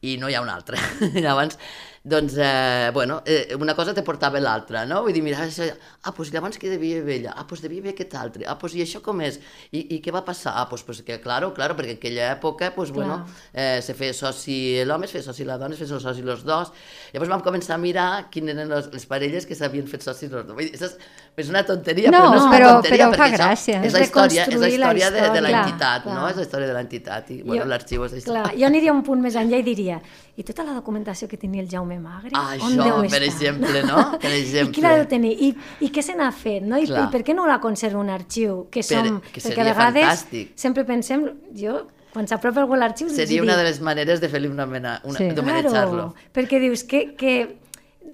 i 0.02 0.16
no 0.18 0.28
hi 0.28 0.34
ha 0.34 0.42
una 0.42 0.54
altra. 0.54 0.76
llavors, 1.24 1.58
doncs, 2.04 2.34
eh, 2.36 2.90
bueno, 2.92 3.22
eh, 3.24 3.54
una 3.58 3.74
cosa 3.76 3.94
te 3.94 4.02
portava 4.02 4.40
l'altra, 4.40 4.84
no? 4.84 5.02
Vull 5.04 5.12
dir, 5.14 5.22
mira, 5.22 5.38
això, 5.46 5.68
ah, 6.02 6.10
doncs 6.10 6.32
llavors 6.34 6.58
què 6.58 6.68
devia 6.72 6.98
haver 6.98 7.20
ella? 7.20 7.34
Ah, 7.38 7.44
doncs 7.46 7.62
devia 7.62 7.78
haver 7.80 7.92
aquest 7.94 8.14
altre. 8.18 8.44
Ah, 8.50 8.56
doncs 8.58 8.74
i 8.74 8.82
això 8.82 9.00
com 9.04 9.20
és? 9.22 9.38
I, 9.70 9.84
i 9.94 10.00
què 10.02 10.10
va 10.12 10.24
passar? 10.26 10.54
Ah, 10.58 10.66
doncs, 10.68 10.82
pues 10.88 11.02
que, 11.06 11.20
claro, 11.22 11.52
claro, 11.54 11.76
perquè 11.78 11.94
en 11.94 12.00
aquella 12.00 12.32
època, 12.34 12.72
doncs, 12.74 12.90
bueno, 12.90 13.20
eh, 13.54 13.78
se 13.86 13.94
feia 13.94 14.12
soci 14.18 14.82
l'home, 14.84 15.06
es 15.06 15.14
feia 15.14 15.22
soci 15.28 15.46
la 15.46 15.56
dona, 15.62 15.74
es 15.74 15.78
feia 15.84 16.00
soci 16.02 16.26
els 16.26 16.42
dos. 16.42 16.72
Llavors 17.14 17.30
vam 17.36 17.44
començar 17.46 17.76
a 17.76 17.78
mirar 17.78 18.08
quines 18.34 18.56
eren 18.56 18.68
les, 18.74 18.90
les 18.92 19.06
parelles 19.06 19.46
que 19.46 19.54
s'havien 19.54 19.86
fet 19.86 20.02
socis 20.02 20.26
els 20.32 20.42
dos. 20.46 20.56
Vull 20.58 20.66
dir, 20.72 20.74
és, 20.74 20.96
és 21.38 21.48
una 21.54 21.62
tonteria, 21.64 22.10
No, 22.10 22.18
però 22.18 22.30
no 22.32 22.36
és 22.36 22.42
una 22.48 22.56
però- 22.58 22.72
tonteria, 22.80 23.06
però 23.12 23.22
perquè 23.22 23.38
això 23.38 23.46
gràcia. 23.46 23.78
És 23.78 23.86
És 23.86 23.94
la 23.94 24.02
història, 24.08 24.42
és 24.42 24.48
la 24.48 24.50
reconstruir 24.50 24.80
la 24.82 24.90
història 24.90 25.10
de, 25.10 25.20
de 25.20 25.26
història. 25.28 25.46
l'entitat, 25.46 26.02
Clar, 26.02 26.14
no? 26.14 26.20
clar. 26.20 26.30
És 26.34 26.36
la 26.36 26.42
història 26.48 26.66
de 26.66 26.76
l'entitat 26.80 27.30
i, 27.30 27.40
bueno, 27.46 27.64
l'arxiu 27.70 28.04
és 28.10 28.18
això. 28.18 28.26
Clar, 28.32 28.50
jo 28.58 28.66
aniria 28.66 28.92
un 28.92 29.02
punt 29.06 29.22
més 29.22 29.38
enllà 29.38 29.62
i 29.62 29.66
diria 29.70 30.00
i 30.34 30.42
tota 30.42 30.64
la 30.64 30.72
documentació 30.74 31.28
que 31.28 31.36
tenia 31.36 31.60
el 31.62 31.68
Jaume 31.68 31.91
Magre, 31.98 32.30
Ah, 32.34 32.54
on 32.60 32.72
això, 32.72 32.84
deu 32.84 32.96
per 33.00 33.22
estar? 33.22 33.22
exemple, 33.22 33.82
no? 33.84 34.18
Per 34.22 34.30
I 34.30 34.40
exemple. 34.40 34.72
qui 34.74 34.80
la 34.80 34.96
deu 34.96 35.06
tenir? 35.06 35.32
I, 35.40 35.54
i 35.80 35.90
què 35.90 36.02
se 36.02 36.14
n'ha 36.14 36.30
fet? 36.32 36.62
No? 36.62 36.78
I, 36.78 36.86
Clar. 36.86 37.08
I 37.08 37.12
per 37.12 37.22
què 37.24 37.34
no 37.34 37.46
la 37.46 37.58
conserva 37.60 37.98
un 38.00 38.10
arxiu? 38.10 38.68
Que 38.70 38.80
Per- 38.82 39.06
som, 39.06 39.20
que 39.32 39.40
perquè 39.40 39.60
a 39.60 39.64
vegades 39.72 40.04
fantàstic. 40.24 40.52
sempre 40.54 40.84
pensem, 40.84 41.26
jo, 41.54 41.86
quan 42.12 42.26
s'apropa 42.28 42.60
algú 42.60 42.74
a 42.74 42.76
l'arxiu, 42.76 43.08
Seria 43.08 43.36
hi 43.36 43.40
una 43.40 43.54
dic, 43.56 43.64
de 43.64 43.70
les 43.70 43.80
maneres 43.80 44.20
de 44.20 44.28
fer-li 44.28 44.48
una 44.48 44.66
mena, 44.66 45.00
una, 45.04 45.18
Sí. 45.18 45.28
d'homenatjar-lo. 45.32 46.14
perquè 46.34 46.60
dius 46.60 46.84
que, 46.84 47.14
que 47.16 47.56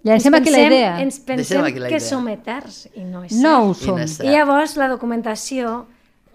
Llancem 0.04 0.32
ens 0.34 0.42
aquí 0.42 0.50
la 0.50 0.58
pensem- 0.58 0.72
idea. 0.72 1.00
Ens 1.02 1.18
pensem 1.20 1.60
la 1.62 1.72
que 1.72 1.78
idea. 1.96 2.00
som 2.00 2.28
eterns 2.28 2.88
i 2.94 3.02
no 3.02 3.24
és 3.24 3.32
No 3.32 3.68
ho 3.70 3.74
cert. 3.74 3.88
I 3.88 4.00
no 4.00 4.06
som. 4.08 4.26
I 4.26 4.30
llavors 4.30 4.76
la 4.76 4.86
documentació 4.88 5.86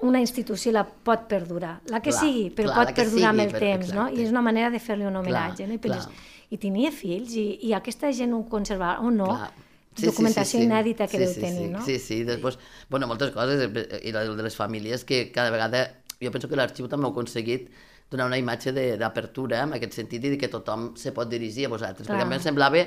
una 0.03 0.19
institució 0.19 0.73
la 0.73 0.83
pot 0.83 1.29
perdurar, 1.29 1.79
la 1.87 2.01
que 2.01 2.09
Clar, 2.09 2.19
sigui, 2.25 2.49
però 2.51 2.65
clar, 2.65 2.77
la 2.77 2.83
pot 2.83 2.93
que 2.93 3.01
perdurar 3.03 3.29
amb 3.29 3.39
sigui, 3.39 3.45
el 3.45 3.51
per- 3.53 3.59
temps, 3.61 3.93
no? 3.93 4.01
exacte. 4.07 4.19
I 4.19 4.23
és 4.25 4.31
una 4.31 4.41
manera 4.41 4.69
de 4.69 4.79
fer-li 4.79 5.05
un 5.05 5.15
homenatge, 5.15 5.63
Clar, 5.63 5.67
no? 5.69 5.73
I, 5.75 5.77
penses, 5.77 6.07
clar. 6.07 6.15
I 6.53 6.59
tenia 6.61 6.91
fills, 6.93 7.33
i, 7.39 7.45
i 7.67 7.73
aquesta 7.73 8.11
gent 8.13 8.35
ho 8.35 8.43
conservarà 8.49 9.01
o 9.01 9.11
no? 9.13 9.29
Clar. 9.31 9.51
Documentació 9.93 10.61
inèdita 10.63 11.05
que 11.05 11.19
sí, 11.19 11.21
deu 11.21 11.33
sí, 11.35 11.41
tenir, 11.41 11.65
sí, 11.67 11.71
no? 11.73 11.81
Sí, 11.85 11.97
sí, 12.01 12.15
després, 12.25 12.57
bueno, 12.89 13.05
moltes 13.09 13.29
coses, 13.33 13.61
i 14.01 14.13
la 14.13 14.23
de 14.25 14.45
les 14.45 14.57
famílies, 14.57 15.05
que 15.05 15.27
cada 15.33 15.53
vegada, 15.53 15.83
jo 16.17 16.31
penso 16.33 16.49
que 16.49 16.57
l'arxiu 16.57 16.89
també 16.89 17.05
ha 17.09 17.13
aconseguit 17.13 17.69
donar 18.13 18.27
una 18.29 18.37
imatge 18.39 18.71
de- 18.71 18.95
d'apertura 19.01 19.63
en 19.65 19.73
aquest 19.75 19.97
sentit 19.97 20.23
i 20.29 20.37
que 20.37 20.47
tothom 20.53 20.91
se 20.95 21.11
pot 21.11 21.27
dirigir 21.29 21.65
a 21.67 21.73
vosaltres, 21.73 22.05
Clar. 22.07 22.19
perquè 22.19 22.23
a 22.23 22.29
mi 22.29 22.37
em 22.37 22.41
semblava 22.45 22.83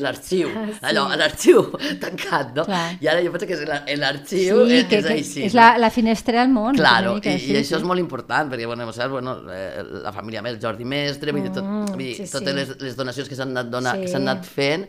l'arxiu, 0.00 0.48
Sí. 0.70 0.78
allò, 0.88 1.04
l'arxiu 1.16 1.62
tancat, 2.02 2.54
no? 2.56 2.64
Clar. 2.64 2.96
I 3.00 3.08
ara 3.12 3.22
jo 3.24 3.30
penso 3.34 3.46
que 3.46 3.54
és 3.58 3.64
la- 3.68 3.84
l'arxiu 4.00 4.64
Sí, 4.66 4.78
és, 4.80 4.86
que, 4.90 4.98
és 5.02 5.06
que 5.06 5.12
així. 5.18 5.44
és 5.46 5.54
no? 5.54 5.60
la, 5.60 5.68
la 5.78 5.90
finestra 5.90 6.42
al 6.42 6.48
món. 6.50 6.74
Claro, 6.80 7.14
mica, 7.20 7.32
i, 7.36 7.38
sí, 7.38 7.52
i 7.52 7.60
això 7.60 7.76
sí. 7.76 7.82
és 7.82 7.86
molt 7.86 8.00
important, 8.00 8.50
perquè, 8.50 8.66
bueno, 8.66 8.90
saps, 8.92 9.10
bueno, 9.12 9.36
eh, 9.52 9.84
la 10.04 10.12
família 10.12 10.42
més, 10.42 10.58
Jordi 10.62 10.84
Mestre, 10.84 11.32
tot, 11.54 11.62
Mm, 11.64 11.86
vull 11.92 11.98
dir, 11.98 12.14
sí, 12.16 12.26
totes 12.32 12.48
sí. 12.50 12.56
les, 12.56 12.74
les 12.82 12.96
donacions 12.96 13.28
que 13.28 13.36
s'han 13.38 13.50
anat, 13.54 13.70
dona, 13.70 13.92
Sí. 13.94 14.04
que 14.06 14.16
anat 14.16 14.44
fent, 14.46 14.88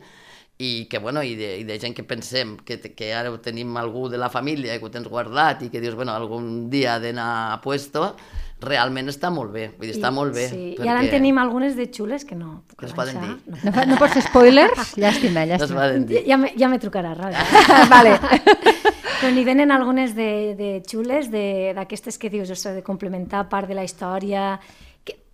i 0.62 0.86
que, 0.86 1.00
bueno, 1.00 1.24
i 1.26 1.34
de, 1.36 1.58
i 1.58 1.64
de 1.66 1.80
gent 1.82 1.96
que 1.96 2.04
pensem 2.06 2.56
que, 2.64 2.76
que 2.80 3.14
ara 3.18 3.32
ho 3.32 3.40
tenim 3.42 3.76
algú 3.82 4.10
de 4.10 4.18
la 4.22 4.30
família, 4.30 4.78
que 4.78 4.86
ho 4.86 4.92
tens 4.94 5.08
guardat, 5.10 5.64
i 5.64 5.70
que 5.74 5.82
dius, 5.82 5.96
bueno, 5.96 6.14
algun 6.14 6.70
dia 6.70 6.96
ha 6.96 7.00
d'anar 7.00 7.54
a 7.54 7.62
puesto, 7.62 8.16
realment 8.62 9.10
està 9.10 9.32
molt 9.34 9.52
bé, 9.52 9.68
vull 9.78 9.88
dir, 9.90 9.96
està 9.98 10.12
I- 10.12 10.16
molt 10.16 10.34
bé. 10.36 10.48
Sí. 10.50 10.76
I 10.80 10.88
ara 10.88 11.02
en 11.02 11.10
tenim 11.10 11.38
algunes 11.42 11.76
de 11.76 11.88
xules 11.92 12.24
que 12.26 12.36
no 12.36 12.64
puc 12.68 12.80
Que 12.80 12.86
es 12.86 12.94
poden 12.94 13.18
avançar. 13.18 13.38
dir. 13.46 13.66
No. 13.66 13.72
No, 13.76 13.86
no 13.94 13.98
pots 13.98 14.14
fer 14.14 14.24
spoilers? 14.28 14.94
Llàstima, 15.02 15.46
No 15.46 15.56
es 15.56 15.62
llàstima. 15.62 15.80
poden 15.82 16.06
dir. 16.06 16.24
Ja 16.28 16.38
me, 16.38 16.54
ja 16.58 16.70
me 16.70 16.80
trucarà, 16.80 17.14
Rosa. 17.16 17.42
vale. 17.90 18.20
Però 19.22 19.30
n'hi 19.34 19.44
venen 19.46 19.72
algunes 19.72 20.16
de, 20.16 20.56
de 20.58 20.70
xules, 20.88 21.30
de- 21.32 21.74
d'aquestes 21.78 22.18
que 22.18 22.30
dius, 22.30 22.50
ostres, 22.50 22.76
de 22.76 22.84
complementar 22.84 23.48
part 23.50 23.68
de 23.70 23.76
la 23.78 23.84
història, 23.84 24.60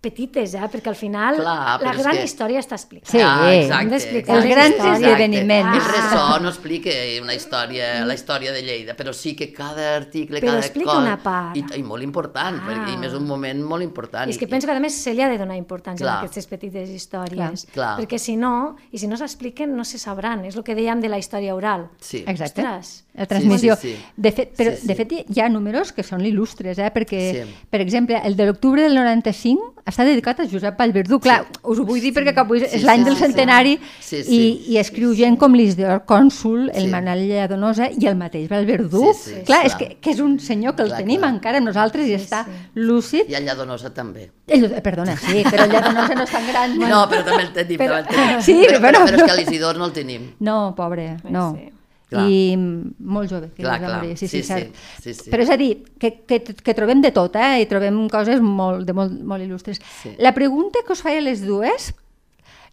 petites, 0.00 0.54
eh? 0.54 0.60
perquè 0.70 0.88
al 0.92 0.94
final 0.94 1.36
Clar, 1.40 1.80
la 1.82 1.90
és 1.90 1.98
gran 1.98 2.16
que- 2.16 2.24
història 2.24 2.60
està 2.60 2.76
explicada. 2.76 3.10
Sí. 3.10 3.18
Ah, 3.20 3.52
exacte. 3.52 3.88
d'explicar 3.90 4.36
els 4.36 4.46
grans 4.46 4.76
esdeveniments. 4.92 5.76
És 5.76 5.82
Ah. 5.82 5.92
ressò, 5.96 6.40
no 6.40 6.48
explica 6.50 6.90
una 7.20 7.34
història, 7.34 8.04
la 8.06 8.14
història 8.14 8.52
de 8.52 8.62
Lleida, 8.62 8.94
però 8.96 9.12
sí 9.12 9.34
que 9.34 9.52
cada 9.52 9.96
article, 9.96 10.38
Però 10.40 10.52
cada 10.52 10.60
explica 10.60 10.90
cosa... 10.92 11.02
una 11.02 11.16
part. 11.22 11.56
I, 11.56 11.64
I 11.78 11.82
molt 11.82 12.02
important, 12.04 12.60
Ah. 12.62 12.68
perquè 12.68 12.94
i 12.94 12.96
més 12.96 13.12
un 13.12 13.26
moment 13.26 13.60
molt 13.62 13.82
important. 13.82 14.28
I 14.28 14.30
és 14.30 14.38
que 14.38 14.46
penso 14.46 14.66
que 14.68 14.72
a 14.72 14.80
més 14.80 14.94
se 14.94 15.12
li 15.14 15.20
ha 15.22 15.28
de 15.28 15.36
donar 15.38 15.56
importància 15.56 16.04
Clar. 16.06 16.14
a 16.14 16.18
aquestes 16.20 16.46
petites 16.46 16.88
històries, 16.90 17.66
clar. 17.72 17.98
perquè 17.98 18.18
si 18.18 18.36
no, 18.36 18.76
i 18.92 18.98
si 18.98 19.08
no 19.08 19.16
s'expliquen 19.16 19.74
no 19.76 19.84
se 19.84 19.98
sabran, 19.98 20.44
és 20.44 20.54
el 20.56 20.62
que 20.62 20.76
dèiem 20.76 21.00
de 21.00 21.08
la 21.08 21.18
història 21.18 21.54
oral. 21.56 21.88
Sí. 22.00 22.22
Exacte. 22.26 22.62
Ostres. 22.62 23.04
La 23.14 23.26
transmissió. 23.26 23.74
Sí, 23.74 23.88
sí, 23.88 23.96
sí. 23.96 24.04
De 24.16 24.30
fet, 24.30 24.56
però, 24.56 24.70
Sí, 24.76 24.82
sí. 24.82 24.86
de 24.86 24.94
fet, 24.94 25.12
hi 25.28 25.40
ha 25.40 25.48
números 25.48 25.92
que 25.92 26.04
són 26.04 26.20
il·lustres, 26.20 26.78
eh? 26.78 26.92
perquè, 26.94 27.44
Sí. 27.44 27.54
per 27.68 27.80
exemple, 27.80 28.20
el 28.24 28.36
de 28.36 28.46
l'octubre 28.46 28.80
del 28.82 28.94
95 28.94 29.74
està 29.88 30.04
dedicat 30.04 30.40
a 30.40 30.46
Josep 30.48 30.76
Vallverdú. 30.78 31.18
Clar, 31.20 31.46
Sí. 31.48 31.60
us 31.64 31.78
ho 31.80 31.84
vull 31.84 32.00
dir 32.00 32.12
perquè 32.14 32.34
és 32.62 32.70
Sí, 32.72 32.80
l'any 32.84 33.00
sí, 33.00 33.04
del 33.04 33.16
sí, 33.16 33.22
centenari 33.22 33.78
sí. 34.00 34.22
Sí, 34.22 34.22
i, 34.22 34.22
sí. 34.22 34.72
i 34.72 34.78
escriu 34.78 35.14
gent 35.14 35.36
com 35.38 35.54
l'Isdor 35.54 36.04
Cònsul, 36.06 36.70
el 36.74 36.82
Sí. 36.84 36.88
Manel 36.88 37.26
Lladonosa 37.28 37.88
i 37.90 38.06
el 38.06 38.16
mateix 38.16 38.48
Vallverdú. 38.50 39.12
Sí, 39.14 39.30
sí, 39.30 39.34
clar, 39.44 39.62
clar. 39.62 39.66
és 39.66 39.74
que, 39.74 39.96
que 40.00 40.10
és 40.10 40.20
un 40.20 40.38
senyor 40.38 40.74
que 40.76 40.82
el 40.82 40.88
Clar, 40.88 41.00
tenim 41.00 41.20
clar. 41.20 41.32
encara 41.34 41.58
amb 41.58 41.66
nosaltres 41.68 42.06
i 42.06 42.14
està 42.14 42.44
lúcid. 42.74 43.28
I 43.28 43.34
el 43.34 43.44
Lladonosa 43.44 43.92
també. 43.94 44.30
El, 44.46 44.64
eh, 44.64 44.80
perdona, 44.82 45.16
sí, 45.16 45.42
però 45.44 45.64
el 45.64 45.70
Lladonosa 45.72 46.14
no 46.14 46.22
és 46.24 46.30
tan 46.30 46.46
gran. 46.48 46.78
No, 46.78 47.08
però 47.08 47.24
també 47.24 47.42
el 47.42 47.52
tenim, 47.52 47.78
Però- 47.80 47.98
el 47.98 48.06
tenim. 48.06 48.40
Sí, 48.42 48.54
però, 48.66 48.78
però- 48.78 48.98
però, 48.98 49.06
però 49.06 49.16
és 49.16 49.22
que 49.32 49.36
l'Isidor 49.40 49.76
no 49.78 49.86
el 49.86 49.92
tenim. 49.92 50.34
No, 50.40 50.74
pobre, 50.76 51.16
no. 51.28 51.54
Sí. 51.58 51.70
Clar. 52.08 52.24
I 52.32 52.56
molt 52.56 53.28
jove, 53.28 53.50
que 53.52 53.62
Clar, 53.62 53.78
clar. 53.82 54.00
Sí, 54.16 54.28
sí, 54.28 54.28
Sí, 54.28 54.42
cert. 54.42 54.74
sí, 55.02 55.12
sí. 55.12 55.28
Però 55.30 55.42
és 55.44 55.50
a 55.52 55.58
dir, 55.60 55.82
que, 56.00 56.14
que, 56.24 56.38
que 56.64 56.74
trobem 56.74 57.02
de 57.04 57.10
tot, 57.12 57.36
eh? 57.36 57.60
I 57.60 57.66
trobem 57.68 58.06
coses 58.08 58.40
molt, 58.40 58.86
de 58.88 58.94
molt, 58.96 59.12
molt 59.28 59.44
il·lustres. 59.44 59.80
Sí. 60.02 60.14
La 60.18 60.32
pregunta 60.32 60.80
que 60.86 60.92
us 60.96 61.02
faig 61.04 61.18
a 61.18 61.24
les 61.26 61.42
dues, 61.44 61.90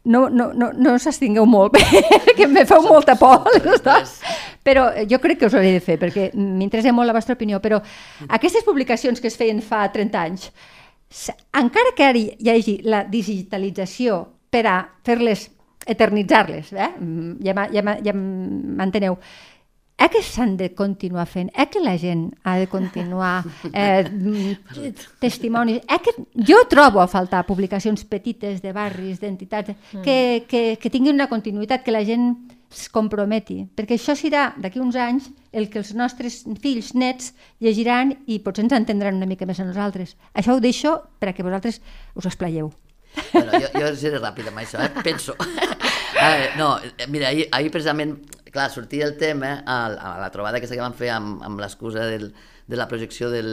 no, 0.06 0.30
no, 0.30 0.52
no, 0.54 0.70
no 0.78 0.94
s'estingueu 1.02 1.46
molt, 1.50 1.76
perquè 2.30 2.48
me 2.48 2.64
feu 2.70 2.84
molta 2.88 3.18
por. 3.20 3.44
les 3.66 3.84
dues. 3.84 4.14
Però 4.66 4.88
jo 5.10 5.20
crec 5.20 5.40
que 5.42 5.50
us 5.50 5.54
ho 5.54 5.60
hauré 5.60 5.74
de 5.76 5.82
fer, 5.84 5.98
perquè 6.00 6.30
m'interessa 6.34 6.94
molt 6.96 7.12
la 7.12 7.14
vostra 7.18 7.36
opinió. 7.36 7.60
Però 7.62 7.82
aquestes 8.30 8.64
publicacions 8.64 9.20
que 9.20 9.28
es 9.28 9.36
feien 9.38 9.60
fa 9.62 9.84
30 9.92 10.22
anys, 10.22 10.48
encara 11.54 11.92
que 11.98 12.04
ara 12.08 12.18
hi 12.24 12.50
hagi 12.50 12.80
la 12.88 13.04
digitalització 13.04 14.24
per 14.50 14.64
a 14.72 14.78
fer-les, 15.06 15.50
eternitzar-les, 15.86 16.72
eh? 16.74 16.92
Mm, 17.00 17.36
ja, 17.46 17.68
ja, 17.72 17.98
ja 18.04 18.14
m'enteneu, 18.16 19.18
eh 19.98 20.10
que 20.12 20.22
s'han 20.22 20.58
de 20.58 20.74
continuar 20.76 21.26
fent, 21.26 21.50
eh 21.56 21.70
que 21.72 21.80
la 21.80 21.98
gent 21.98 22.34
ha 22.44 22.58
de 22.58 22.68
continuar 22.68 23.46
eh, 23.74 24.04
mm, 24.04 24.58
testimonis, 25.20 25.82
eh 25.88 26.00
que 26.04 26.12
jo 26.36 26.58
trobo 26.70 27.00
a 27.02 27.08
faltar 27.08 27.46
publicacions 27.46 28.04
petites 28.04 28.62
de 28.62 28.74
barris, 28.74 29.20
d'entitats, 29.20 29.72
que, 30.04 30.46
que, 30.48 30.78
que 30.82 30.90
tinguin 30.90 31.16
una 31.16 31.30
continuïtat, 31.30 31.84
que 31.84 31.96
la 31.96 32.04
gent 32.04 32.36
es 32.76 32.90
comprometi, 32.92 33.64
perquè 33.72 33.96
això 33.96 34.18
serà 34.20 34.50
d'aquí 34.60 34.82
uns 34.84 34.98
anys 35.00 35.30
el 35.54 35.70
que 35.70 35.80
els 35.80 35.94
nostres 35.96 36.44
fills, 36.60 36.92
nets, 36.94 37.32
llegiran 37.64 38.18
i 38.28 38.42
potser 38.44 38.66
ens 38.66 38.76
entendran 38.76 39.16
una 39.16 39.30
mica 39.30 39.48
més 39.48 39.62
a 39.62 39.68
nosaltres. 39.68 40.18
Això 40.34 40.58
ho 40.58 40.60
deixo 40.60 40.98
perquè 41.22 41.46
vosaltres 41.46 41.80
us 42.16 42.28
esplayeu. 42.28 42.74
Bueno, 43.32 43.60
jo, 43.60 43.72
jo 43.74 43.92
seré 44.00 44.22
ràpid 44.22 44.52
amb 44.52 44.62
això, 44.64 44.82
eh? 44.84 44.92
penso. 45.06 45.36
A 45.40 46.30
veure, 46.32 46.50
no, 46.60 46.70
eh, 46.84 47.08
mira, 47.12 47.32
ahir, 47.32 47.48
ahir 47.56 47.74
precisament, 47.74 48.16
clar, 48.52 48.70
sortia 48.72 49.08
el 49.08 49.18
tema 49.20 49.58
a, 49.66 49.80
a 49.92 50.16
la 50.22 50.32
trobada 50.32 50.62
que 50.64 50.80
vam 50.80 50.96
fer 50.96 51.12
amb, 51.16 51.44
amb 51.44 51.60
l'excusa 51.60 52.08
de 52.08 52.80
la 52.80 52.88
projecció 52.92 53.30
del, 53.34 53.52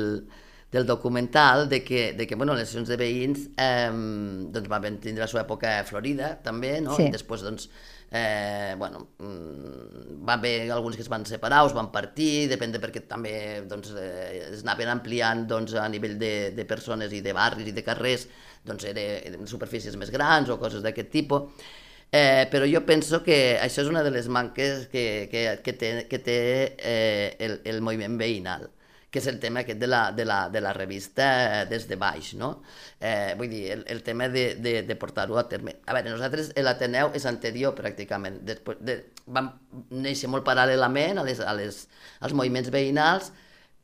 del 0.72 0.86
documental 0.86 1.68
de 1.68 1.82
que, 1.84 2.12
de 2.14 2.26
que 2.26 2.34
bueno, 2.34 2.54
les 2.56 2.70
sessions 2.70 2.88
de 2.88 2.96
veïns 2.96 3.48
eh, 3.60 3.90
doncs 3.92 4.70
van 4.72 5.00
tindre 5.02 5.26
la 5.26 5.28
seva 5.30 5.44
època 5.44 5.74
florida 5.84 6.36
també, 6.42 6.78
no? 6.80 6.96
Sí. 6.96 7.10
I 7.10 7.14
després 7.14 7.44
doncs, 7.44 7.68
eh, 8.12 8.74
bueno, 8.78 9.08
mm, 9.18 10.24
va 10.28 10.34
haver 10.34 10.70
alguns 10.70 10.96
que 10.96 11.02
es 11.02 11.08
van 11.08 11.24
separar 11.26 11.62
o 11.64 11.70
es 11.70 11.74
van 11.74 11.90
partir, 11.90 12.46
depèn 12.50 12.74
de 12.74 12.80
perquè 12.82 13.06
també 13.08 13.34
doncs, 13.68 13.94
eh, 13.96 14.50
es 14.52 14.64
anaven 14.66 14.92
ampliant 14.92 15.46
doncs, 15.48 15.72
a 15.80 15.88
nivell 15.88 16.18
de, 16.20 16.52
de 16.52 16.66
persones 16.68 17.12
i 17.16 17.22
de 17.24 17.32
barris 17.32 17.70
i 17.70 17.72
de 17.72 17.84
carrers, 17.86 18.28
doncs 18.68 18.84
era, 18.90 19.06
eren 19.24 19.48
superfícies 19.48 19.96
més 19.96 20.12
grans 20.12 20.52
o 20.52 20.58
coses 20.60 20.84
d'aquest 20.84 21.10
tipus. 21.10 21.64
Eh, 22.12 22.44
però 22.52 22.68
jo 22.68 22.82
penso 22.84 23.22
que 23.24 23.56
això 23.56 23.80
és 23.80 23.88
una 23.88 24.02
de 24.04 24.10
les 24.12 24.28
manques 24.28 24.84
que, 24.92 25.30
que, 25.32 25.46
que 25.64 25.72
té, 25.72 25.92
que 26.10 26.18
té 26.20 26.38
eh, 26.76 27.36
el, 27.40 27.62
el 27.64 27.80
moviment 27.80 28.18
veïnal 28.20 28.68
que 29.12 29.20
és 29.20 29.28
el 29.28 29.38
tema 29.42 29.60
aquest 29.60 29.78
de 29.80 29.88
la, 29.90 30.06
de 30.16 30.24
la, 30.24 30.38
de 30.48 30.62
la 30.64 30.72
revista 30.72 31.26
des 31.68 31.84
de 31.88 31.98
baix, 32.00 32.32
no? 32.40 32.54
Eh, 32.98 33.34
vull 33.36 33.50
dir, 33.52 33.66
el, 33.74 33.84
el 33.92 34.02
tema 34.06 34.30
de, 34.32 34.54
de, 34.56 34.72
de 34.88 34.96
portar-ho 34.96 35.36
a 35.36 35.44
terme. 35.50 35.76
A 35.84 35.92
veure, 35.92 36.14
nosaltres, 36.14 36.48
l'Ateneu 36.56 37.12
és 37.18 37.28
anterior, 37.28 37.76
pràcticament. 37.76 38.40
Després 38.48 38.80
de, 38.80 38.96
vam 39.36 39.52
néixer 39.92 40.32
molt 40.32 40.46
paral·lelament 40.48 41.20
a 41.20 41.26
les, 41.28 41.42
a 41.44 41.52
les, 41.58 41.84
als 42.24 42.32
moviments 42.32 42.72
veïnals, 42.72 43.28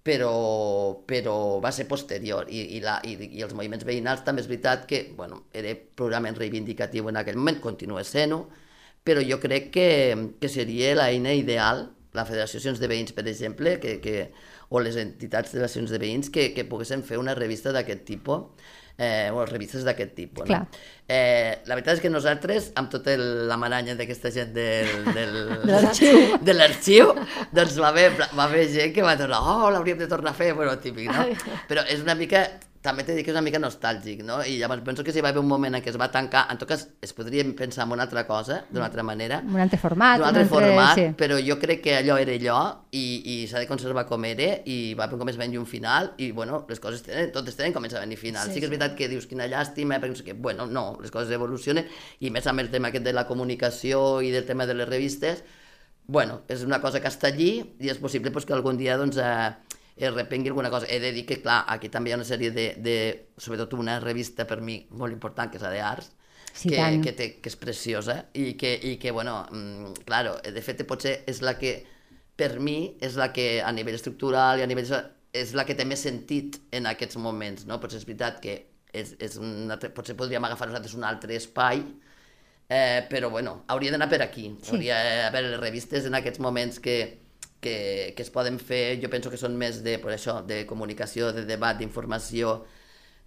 però, 0.08 0.32
però 1.04 1.34
va 1.60 1.74
ser 1.76 1.84
posterior 1.90 2.48
i, 2.48 2.62
i, 2.78 2.80
la, 2.80 2.96
i, 3.04 3.18
i 3.36 3.44
els 3.44 3.52
moviments 3.52 3.84
veïnals 3.84 4.24
també 4.24 4.40
és 4.40 4.48
veritat 4.48 4.86
que 4.88 5.02
bueno, 5.18 5.42
era 5.52 5.74
programent 5.98 6.38
reivindicatiu 6.38 7.10
en 7.10 7.20
aquell 7.20 7.36
moment, 7.36 7.60
continua 7.60 8.06
sent-ho, 8.06 8.46
però 9.04 9.20
jo 9.24 9.36
crec 9.42 9.68
que, 9.74 9.88
que 10.40 10.48
seria 10.48 10.94
l'eina 10.96 11.34
ideal, 11.36 11.90
la 12.16 12.24
Federació 12.24 12.72
de 12.72 12.88
Veïns, 12.88 13.12
per 13.12 13.26
exemple, 13.28 13.76
que, 13.82 13.98
que, 14.00 14.30
o 14.68 14.80
les 14.84 14.98
entitats 15.00 15.54
de 15.54 15.62
associacions 15.62 15.90
de 15.94 16.02
veïns 16.02 16.28
que, 16.32 16.50
que 16.54 16.66
poguessin 16.68 17.02
fer 17.06 17.18
una 17.20 17.34
revista 17.38 17.72
d'aquest 17.72 18.04
tipus, 18.08 18.66
eh, 18.98 19.30
o 19.32 19.46
revistes 19.46 19.84
d'aquest 19.86 20.14
tipus. 20.16 20.44
Clar. 20.44 20.60
No? 20.66 20.86
Eh, 21.08 21.62
la 21.70 21.78
veritat 21.78 21.96
és 21.96 22.02
que 22.04 22.10
nosaltres, 22.10 22.72
amb 22.76 22.90
tota 22.92 23.14
la 23.16 23.56
maranya 23.60 23.94
d'aquesta 23.96 24.32
gent 24.34 24.52
del, 24.56 24.90
del, 25.14 25.36
De 25.70 25.78
l'arxiu. 25.78 26.22
de 26.44 26.56
l'arxiu, 26.56 27.12
doncs 27.54 27.78
va 27.80 27.92
haver, 27.94 28.10
va 28.18 28.48
haver 28.48 28.66
gent 28.74 28.92
que 28.96 29.06
va 29.06 29.16
tornar, 29.20 29.40
oh, 29.40 29.70
l'hauríem 29.72 30.02
de 30.02 30.10
tornar 30.10 30.34
a 30.34 30.38
fer, 30.38 30.52
bueno, 30.58 30.76
típic, 30.82 31.08
no? 31.14 31.28
Però 31.70 31.86
és 31.88 32.02
una 32.04 32.18
mica, 32.18 32.44
també 32.82 33.02
t'he 33.02 33.14
dir 33.16 33.24
que 33.26 33.32
és 33.32 33.36
una 33.36 33.42
mica 33.42 33.58
nostàlgic, 33.58 34.20
no? 34.22 34.38
I 34.46 34.56
llavors 34.60 34.84
penso 34.86 35.02
que 35.04 35.12
si 35.12 35.20
va 35.24 35.32
haver 35.32 35.42
un 35.42 35.48
moment 35.50 35.74
en 35.74 35.82
què 35.82 35.90
es 35.90 35.98
va 35.98 36.10
tancar, 36.14 36.44
en 36.52 36.60
tot 36.60 36.68
cas 36.70 36.84
es 37.02 37.12
podria 37.12 37.42
pensar 37.58 37.86
en 37.86 37.92
una 37.96 38.04
altra 38.06 38.24
cosa, 38.26 38.60
d'una 38.70 38.86
altra 38.86 39.02
manera, 39.02 39.40
Un 39.42 39.58
altre 39.60 39.78
format. 39.82 40.18
d'un 40.20 40.28
altre 40.28 40.44
format, 40.46 40.94
sí. 40.94 41.06
però 41.18 41.40
jo 41.42 41.58
crec 41.58 41.82
que 41.82 41.96
allò 41.98 42.16
era 42.22 42.32
allò 42.38 42.60
i, 42.92 43.04
i 43.34 43.36
s'ha 43.50 43.58
de 43.58 43.66
conservar 43.66 44.06
com 44.06 44.24
era 44.24 44.50
i 44.64 44.94
va 44.94 45.08
com 45.10 45.28
es 45.28 45.36
venir 45.36 45.58
un 45.58 45.66
final 45.66 46.12
i 46.18 46.30
bueno, 46.32 46.64
les 46.68 46.80
coses 46.80 47.02
tenen, 47.02 47.32
totes 47.34 47.58
tenen 47.58 47.74
començament 47.74 48.12
i 48.14 48.16
final. 48.16 48.46
Sí, 48.46 48.54
sí 48.54 48.60
que 48.60 48.70
és 48.70 48.74
veritat 48.74 48.96
que 48.96 49.10
dius 49.10 49.26
quina 49.26 49.48
llàstima, 49.50 49.98
perquè 49.98 50.14
no 50.14 50.20
sé 50.22 50.26
què, 50.30 50.38
bueno, 50.38 50.66
no, 50.66 50.98
les 51.02 51.10
coses 51.10 51.34
evolucionen 51.34 51.88
i 52.20 52.30
més 52.30 52.46
amb 52.46 52.62
el 52.62 52.70
tema 52.70 52.92
aquest 52.92 53.04
de 53.04 53.12
la 53.12 53.26
comunicació 53.26 54.20
i 54.22 54.30
del 54.30 54.46
tema 54.46 54.66
de 54.66 54.78
les 54.78 54.88
revistes, 54.88 55.42
bueno, 56.06 56.40
és 56.48 56.62
una 56.64 56.80
cosa 56.80 57.02
que 57.04 57.10
està 57.10 57.28
allí 57.28 57.50
i 57.80 57.90
és 57.92 57.98
possible 58.00 58.30
pues, 58.32 58.46
que 58.48 58.54
algun 58.56 58.78
dia 58.78 58.96
doncs, 58.96 59.18
eh, 59.20 59.50
es 59.98 60.14
repengui 60.14 60.48
alguna 60.52 60.70
cosa. 60.70 60.86
He 60.88 61.00
de 61.00 61.12
dir 61.12 61.24
que, 61.26 61.40
clar, 61.42 61.64
aquí 61.68 61.90
també 61.90 62.10
hi 62.10 62.14
ha 62.14 62.20
una 62.20 62.28
sèrie 62.28 62.52
de, 62.54 62.68
de 62.78 62.96
sobretot 63.36 63.74
una 63.74 63.98
revista 64.00 64.46
per 64.46 64.60
mi 64.62 64.80
molt 64.90 65.12
important, 65.12 65.50
que 65.50 65.58
és 65.58 65.66
la 65.66 65.74
d'Arts, 65.74 66.14
Sí, 66.58 66.70
que, 66.70 66.78
tant. 66.80 67.02
que, 67.04 67.12
té, 67.14 67.26
que 67.38 67.50
és 67.52 67.56
preciosa 67.60 68.16
i 68.34 68.56
que, 68.58 68.72
i 68.82 68.96
que 68.98 69.12
bueno, 69.14 69.46
mm, 69.52 70.02
claro, 70.08 70.38
de 70.42 70.62
fet 70.64 70.80
potser 70.88 71.20
és 71.30 71.38
la 71.44 71.54
que, 71.60 71.76
per 72.38 72.56
mi, 72.58 72.96
és 73.04 73.14
la 73.20 73.28
que 73.34 73.60
a 73.62 73.70
nivell 73.74 73.98
estructural 73.98 74.58
i 74.58 74.66
a 74.66 74.70
nivell... 74.70 74.90
és 75.38 75.52
la 75.54 75.62
que 75.68 75.76
té 75.76 75.84
més 75.84 76.00
sentit 76.02 76.56
en 76.72 76.88
aquests 76.88 77.18
moments, 77.20 77.66
no? 77.68 77.76
Potser 77.78 78.00
és 78.00 78.06
veritat 78.08 78.40
que 78.42 78.54
és, 78.96 79.12
és 79.20 79.36
un 79.38 79.70
altre, 79.70 79.90
potser 79.94 80.16
podríem 80.18 80.44
agafar 80.48 80.70
nosaltres 80.70 80.94
un 80.96 81.04
altre 81.04 81.36
espai, 81.36 81.82
eh, 82.68 83.04
però 83.10 83.30
bueno, 83.30 83.64
hauria 83.68 83.92
d'anar 83.92 84.08
per 84.10 84.22
aquí. 84.24 84.48
Sí. 84.62 84.72
Hauria, 84.72 84.98
a 85.26 85.30
veure, 85.34 85.52
les 85.52 85.60
revistes 85.60 86.08
en 86.08 86.16
aquests 86.18 86.40
moments 86.42 86.80
que, 86.82 86.96
que, 87.60 88.14
que 88.16 88.22
es 88.22 88.30
poden 88.30 88.58
fer, 88.58 88.98
jo 89.02 89.10
penso 89.10 89.30
que 89.30 89.36
són 89.40 89.56
més 89.58 89.82
de, 89.84 89.98
per 89.98 90.12
això, 90.14 90.40
de 90.46 90.64
comunicació, 90.66 91.32
de 91.32 91.44
debat, 91.48 91.78
d'informació, 91.78 92.64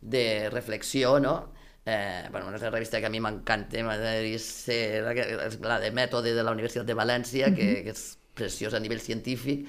de 0.01 0.49
reflexió, 0.49 1.19
no? 1.19 1.51
Eh, 1.85 2.27
bueno, 2.31 2.47
una 2.47 2.55
altra 2.55 2.69
revista 2.69 2.99
que 2.99 3.07
a 3.07 3.09
mi 3.09 3.19
m'encanta, 3.19 3.81
la, 3.81 5.13
que- 5.15 5.29
és 5.47 5.59
la 5.61 5.79
de 5.79 5.91
Mètode 5.91 6.33
de 6.35 6.43
la 6.43 6.51
Universitat 6.51 6.85
de 6.85 6.93
València, 6.95 7.53
que, 7.55 7.83
que 7.83 7.89
és 7.95 8.17
preciosa 8.33 8.77
a 8.77 8.79
nivell 8.79 9.01
científic. 9.01 9.67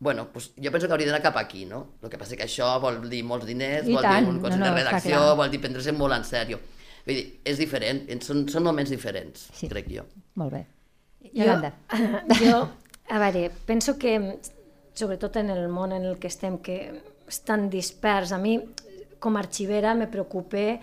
Bueno, 0.00 0.28
pues 0.32 0.52
jo 0.56 0.70
penso 0.70 0.86
que 0.86 0.92
hauria 0.94 1.08
d'anar 1.10 1.22
cap 1.22 1.36
aquí, 1.36 1.64
no? 1.66 1.94
El 2.02 2.08
que 2.10 2.18
passa 2.18 2.36
que 2.38 2.44
això 2.46 2.68
vol 2.80 3.00
dir 3.10 3.24
molts 3.26 3.46
diners, 3.46 3.88
I 3.88 3.94
vol 3.96 4.02
tant, 4.06 4.22
dir 4.24 4.30
un 4.30 4.36
no, 4.36 4.42
consell 4.44 4.60
no, 4.60 4.66
de 4.66 4.70
està 4.70 4.84
redacció, 4.92 5.22
vol 5.36 5.50
dir 5.50 5.60
prendre-se 5.60 5.92
molt 5.92 6.14
en 6.14 6.24
sèrio. 6.24 6.60
Vull 7.04 7.16
dir, 7.18 7.24
és 7.44 7.58
diferent, 7.58 8.04
són, 8.22 8.44
són 8.48 8.62
moments 8.62 8.90
diferents, 8.94 9.48
Sí. 9.58 9.66
crec 9.68 9.88
jo. 9.90 10.04
Molt 10.38 10.52
bé. 10.54 10.64
Jo, 11.34 11.56
jo, 12.44 12.60
a 13.08 13.18
veure, 13.18 13.48
penso 13.66 13.96
que, 13.98 14.38
sobretot 14.94 15.36
en 15.40 15.50
el 15.54 15.68
món 15.72 15.92
en 15.96 16.04
el 16.04 16.18
que 16.18 16.28
estem, 16.28 16.58
que 16.60 16.78
és 17.28 17.40
tan 17.44 17.68
dispers, 17.72 18.32
a 18.32 18.38
mi, 18.40 18.58
com 19.18 19.36
a 19.36 19.42
arxivera, 19.42 19.94
me 19.94 20.08
preocupa 20.10 20.78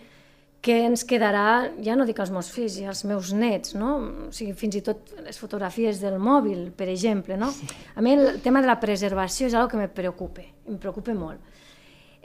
què 0.66 0.80
ens 0.88 1.04
quedarà, 1.06 1.70
ja 1.86 1.94
no 1.98 2.08
dic 2.08 2.18
als 2.22 2.32
meus 2.34 2.50
fills 2.50 2.80
i 2.82 2.88
als 2.90 3.04
meus 3.06 3.30
nets, 3.38 3.76
no? 3.78 3.92
O 4.28 4.32
sigui, 4.34 4.56
fins 4.58 4.80
i 4.80 4.82
tot 4.86 5.12
les 5.22 5.38
fotografies 5.38 6.00
del 6.02 6.18
mòbil, 6.18 6.72
per 6.78 6.88
exemple, 6.90 7.38
no? 7.38 7.52
Sí. 7.54 7.70
A 7.94 8.02
mi 8.02 8.16
el 8.16 8.40
tema 8.42 8.64
de 8.66 8.72
la 8.72 8.80
preservació 8.82 9.46
és 9.46 9.54
una 9.54 9.68
que 9.70 9.78
me 9.78 9.92
preocupa, 9.92 10.46
em 10.66 10.80
preocupa 10.82 11.14
molt. 11.14 11.54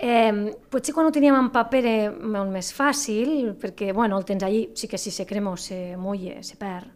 Eh, 0.01 0.55
potser 0.73 0.95
quan 0.97 1.11
ho 1.11 1.13
teníem 1.13 1.37
en 1.37 1.51
paper 1.53 1.81
era 1.85 2.09
molt 2.09 2.49
més 2.49 2.71
fàcil, 2.73 3.53
perquè 3.61 3.91
bueno, 3.93 4.17
el 4.17 4.25
tens 4.25 4.47
allí, 4.47 4.71
sí 4.73 4.89
que 4.89 4.97
si 4.97 5.13
se 5.13 5.27
crema 5.29 5.53
o 5.53 5.59
se 5.61 5.99
mulla, 6.01 6.39
se 6.43 6.57
perd. 6.57 6.89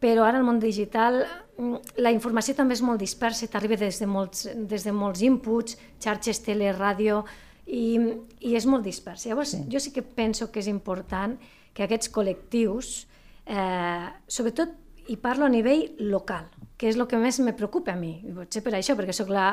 Però 0.00 0.24
ara 0.24 0.40
el 0.40 0.46
món 0.46 0.58
digital, 0.60 1.20
mm, 1.58 2.00
la 2.00 2.12
informació 2.14 2.54
també 2.56 2.74
és 2.74 2.82
molt 2.82 3.00
dispersa, 3.00 3.48
t'arriba 3.52 3.76
des, 3.76 4.00
de 4.00 4.08
molts, 4.08 4.48
des 4.54 4.84
de 4.84 4.92
molts 4.96 5.20
inputs, 5.22 5.76
xarxes, 6.00 6.40
tele, 6.46 6.72
ràdio, 6.72 7.24
i, 7.66 7.98
i 8.40 8.56
és 8.56 8.66
molt 8.66 8.84
dispers. 8.84 9.26
Llavors, 9.28 9.54
sí. 9.54 9.64
jo 9.70 9.80
sí 9.80 9.92
que 9.94 10.02
penso 10.02 10.50
que 10.50 10.62
és 10.62 10.70
important 10.70 11.36
que 11.76 11.84
aquests 11.86 12.10
col·lectius, 12.12 13.06
eh, 13.46 14.08
sobretot, 14.26 14.72
i 15.10 15.16
parlo 15.18 15.46
a 15.46 15.52
nivell 15.52 15.88
local, 16.10 16.46
que 16.78 16.88
és 16.90 16.98
el 16.98 17.06
que 17.10 17.18
més 17.18 17.40
me 17.42 17.54
preocupa 17.56 17.94
a 17.94 17.98
mi, 17.98 18.16
i 18.24 18.34
potser 18.34 18.62
per 18.64 18.74
això, 18.78 18.96
perquè 18.98 19.14
sóc 19.16 19.30
la, 19.32 19.48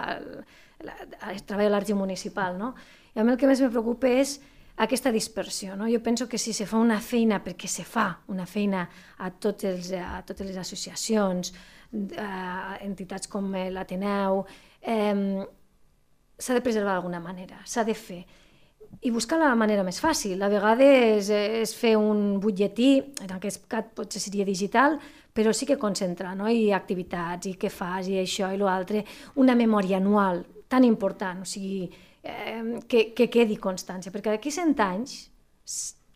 la, 0.85 0.95
la 0.95 1.33
treballo 1.45 1.71
a 1.71 1.75
l'arxiu 1.75 1.97
municipal, 1.97 2.57
no? 2.59 2.73
I 3.15 3.21
a 3.21 3.25
mi 3.25 3.33
el 3.33 3.39
que 3.41 3.49
més 3.49 3.61
me 3.63 3.71
preocupa 3.73 4.09
és 4.11 4.37
aquesta 4.77 5.11
dispersió. 5.11 5.75
No? 5.75 5.87
Jo 5.89 6.01
penso 6.03 6.27
que 6.29 6.37
si 6.37 6.53
se 6.53 6.67
fa 6.69 6.77
una 6.77 6.99
feina, 7.01 7.41
perquè 7.43 7.67
se 7.67 7.83
fa 7.83 8.11
una 8.29 8.45
feina 8.45 8.85
a, 9.17 9.31
tots 9.31 9.65
els, 9.65 9.91
a 9.97 10.21
totes 10.25 10.47
les 10.47 10.57
associacions, 10.57 11.53
a 12.19 12.77
entitats 12.83 13.29
com 13.31 13.49
l'Ateneu, 13.73 14.43
eh, 14.81 15.45
s'ha 16.37 16.53
de 16.53 16.61
preservar 16.61 16.93
d'alguna 16.93 17.19
manera, 17.19 17.61
s'ha 17.65 17.83
de 17.83 17.95
fer. 17.97 18.23
I 19.03 19.11
buscar 19.11 19.39
la 19.41 19.53
manera 19.57 19.83
més 19.83 19.99
fàcil. 19.99 20.39
A 20.41 20.49
vegades 20.51 21.29
és 21.33 21.73
fer 21.75 21.95
un 21.99 22.37
butlletí, 22.39 22.91
en 23.25 23.33
aquest 23.35 23.65
cas 23.67 23.89
potser 23.95 24.21
seria 24.21 24.45
digital, 24.47 24.99
però 25.33 25.51
sí 25.53 25.67
que 25.69 25.77
concentrar, 25.77 26.35
no? 26.37 26.47
i 26.49 26.71
activitats, 26.73 27.49
i 27.49 27.57
què 27.59 27.69
fas, 27.69 28.07
i 28.09 28.17
això, 28.21 28.49
i 28.53 28.61
l'altre, 28.61 29.03
una 29.41 29.57
memòria 29.57 29.99
anual 29.99 30.45
tan 30.67 30.85
important, 30.85 31.43
o 31.43 31.47
sigui, 31.47 31.89
eh, 32.23 32.79
que, 32.87 33.11
que 33.17 33.29
quedi 33.33 33.59
constància, 33.61 34.11
perquè 34.13 34.33
d'aquí 34.33 34.53
100 34.53 34.75
anys 34.83 35.15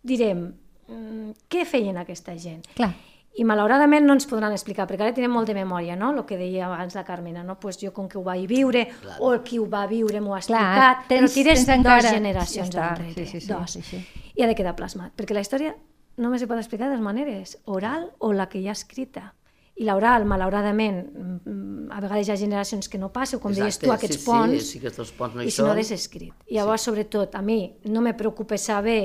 direm, 0.02 0.52
mm, 0.88 1.48
què 1.52 1.66
feien 1.70 2.02
aquesta 2.02 2.38
gent? 2.40 2.66
Clar 2.76 2.94
i 3.40 3.46
malauradament 3.48 4.04
no 4.04 4.16
ens 4.18 4.26
podran 4.28 4.52
explicar, 4.52 4.86
perquè 4.90 5.06
ara 5.06 5.16
tenim 5.16 5.32
molt 5.32 5.48
de 5.48 5.56
memòria, 5.56 5.96
no? 5.96 6.10
el 6.12 6.26
que 6.28 6.36
deia 6.40 6.66
abans 6.68 6.96
la 6.98 7.06
Carmena, 7.08 7.46
no? 7.48 7.58
pues 7.60 7.80
jo 7.80 7.94
com 7.96 8.10
que 8.12 8.18
ho 8.20 8.24
vaig 8.26 8.44
viure, 8.50 8.86
Clar. 8.92 9.20
o 9.24 9.32
el 9.36 9.40
qui 9.46 9.60
ho 9.60 9.68
va 9.72 9.86
viure 9.88 10.20
m'ho 10.20 10.36
ha 10.36 10.42
explicat, 10.42 10.76
Clar, 10.76 10.90
tens, 11.08 11.22
però 11.22 11.34
tires 11.38 11.62
tens 11.62 11.78
encara... 11.78 12.02
dues 12.02 12.18
generacions 12.18 12.74
ja 12.76 12.90
enrere, 12.90 13.14
sí, 13.16 13.26
sí, 13.30 13.42
sí, 13.46 13.54
dos, 13.54 13.78
sí, 13.78 13.84
sí. 13.88 14.32
i 14.36 14.44
ha 14.44 14.50
de 14.52 14.58
quedar 14.58 14.76
plasmat, 14.76 15.14
perquè 15.16 15.38
la 15.38 15.46
història 15.46 15.76
només 16.20 16.44
se 16.44 16.50
pot 16.50 16.60
explicar 16.60 16.90
de 16.90 16.98
dues 16.98 17.06
maneres, 17.06 17.56
oral 17.72 18.10
o 18.20 18.34
la 18.36 18.50
que 18.52 18.60
hi 18.60 18.68
ha 18.68 18.76
escrita. 18.76 19.32
I 19.80 19.88
l'oral, 19.88 20.28
malauradament, 20.28 21.00
mm, 21.08 21.61
a 21.92 22.00
vegades 22.04 22.30
hi 22.30 22.34
ha 22.34 22.38
generacions 22.40 22.90
que 22.90 23.00
no 23.02 23.12
passen, 23.14 23.40
com 23.40 23.52
Exacte, 23.52 23.68
deies 23.68 23.80
tu, 23.82 23.92
aquests 23.94 24.20
sí, 24.20 24.26
ponts, 24.26 24.62
sí, 24.64 24.80
sí, 24.80 24.82
aquests 24.82 25.12
ponts 25.18 25.36
no 25.36 25.44
hi 25.44 25.50
i 25.50 25.56
si 25.56 25.66
no 25.66 25.76
és 25.78 25.92
escrit. 25.96 26.34
I 26.48 26.60
llavors, 26.60 26.84
sí. 26.84 26.90
sobretot, 26.90 27.36
a 27.36 27.42
mi 27.46 27.60
no 27.92 28.04
me 28.06 28.14
preocupa 28.18 28.58
saber 28.58 29.02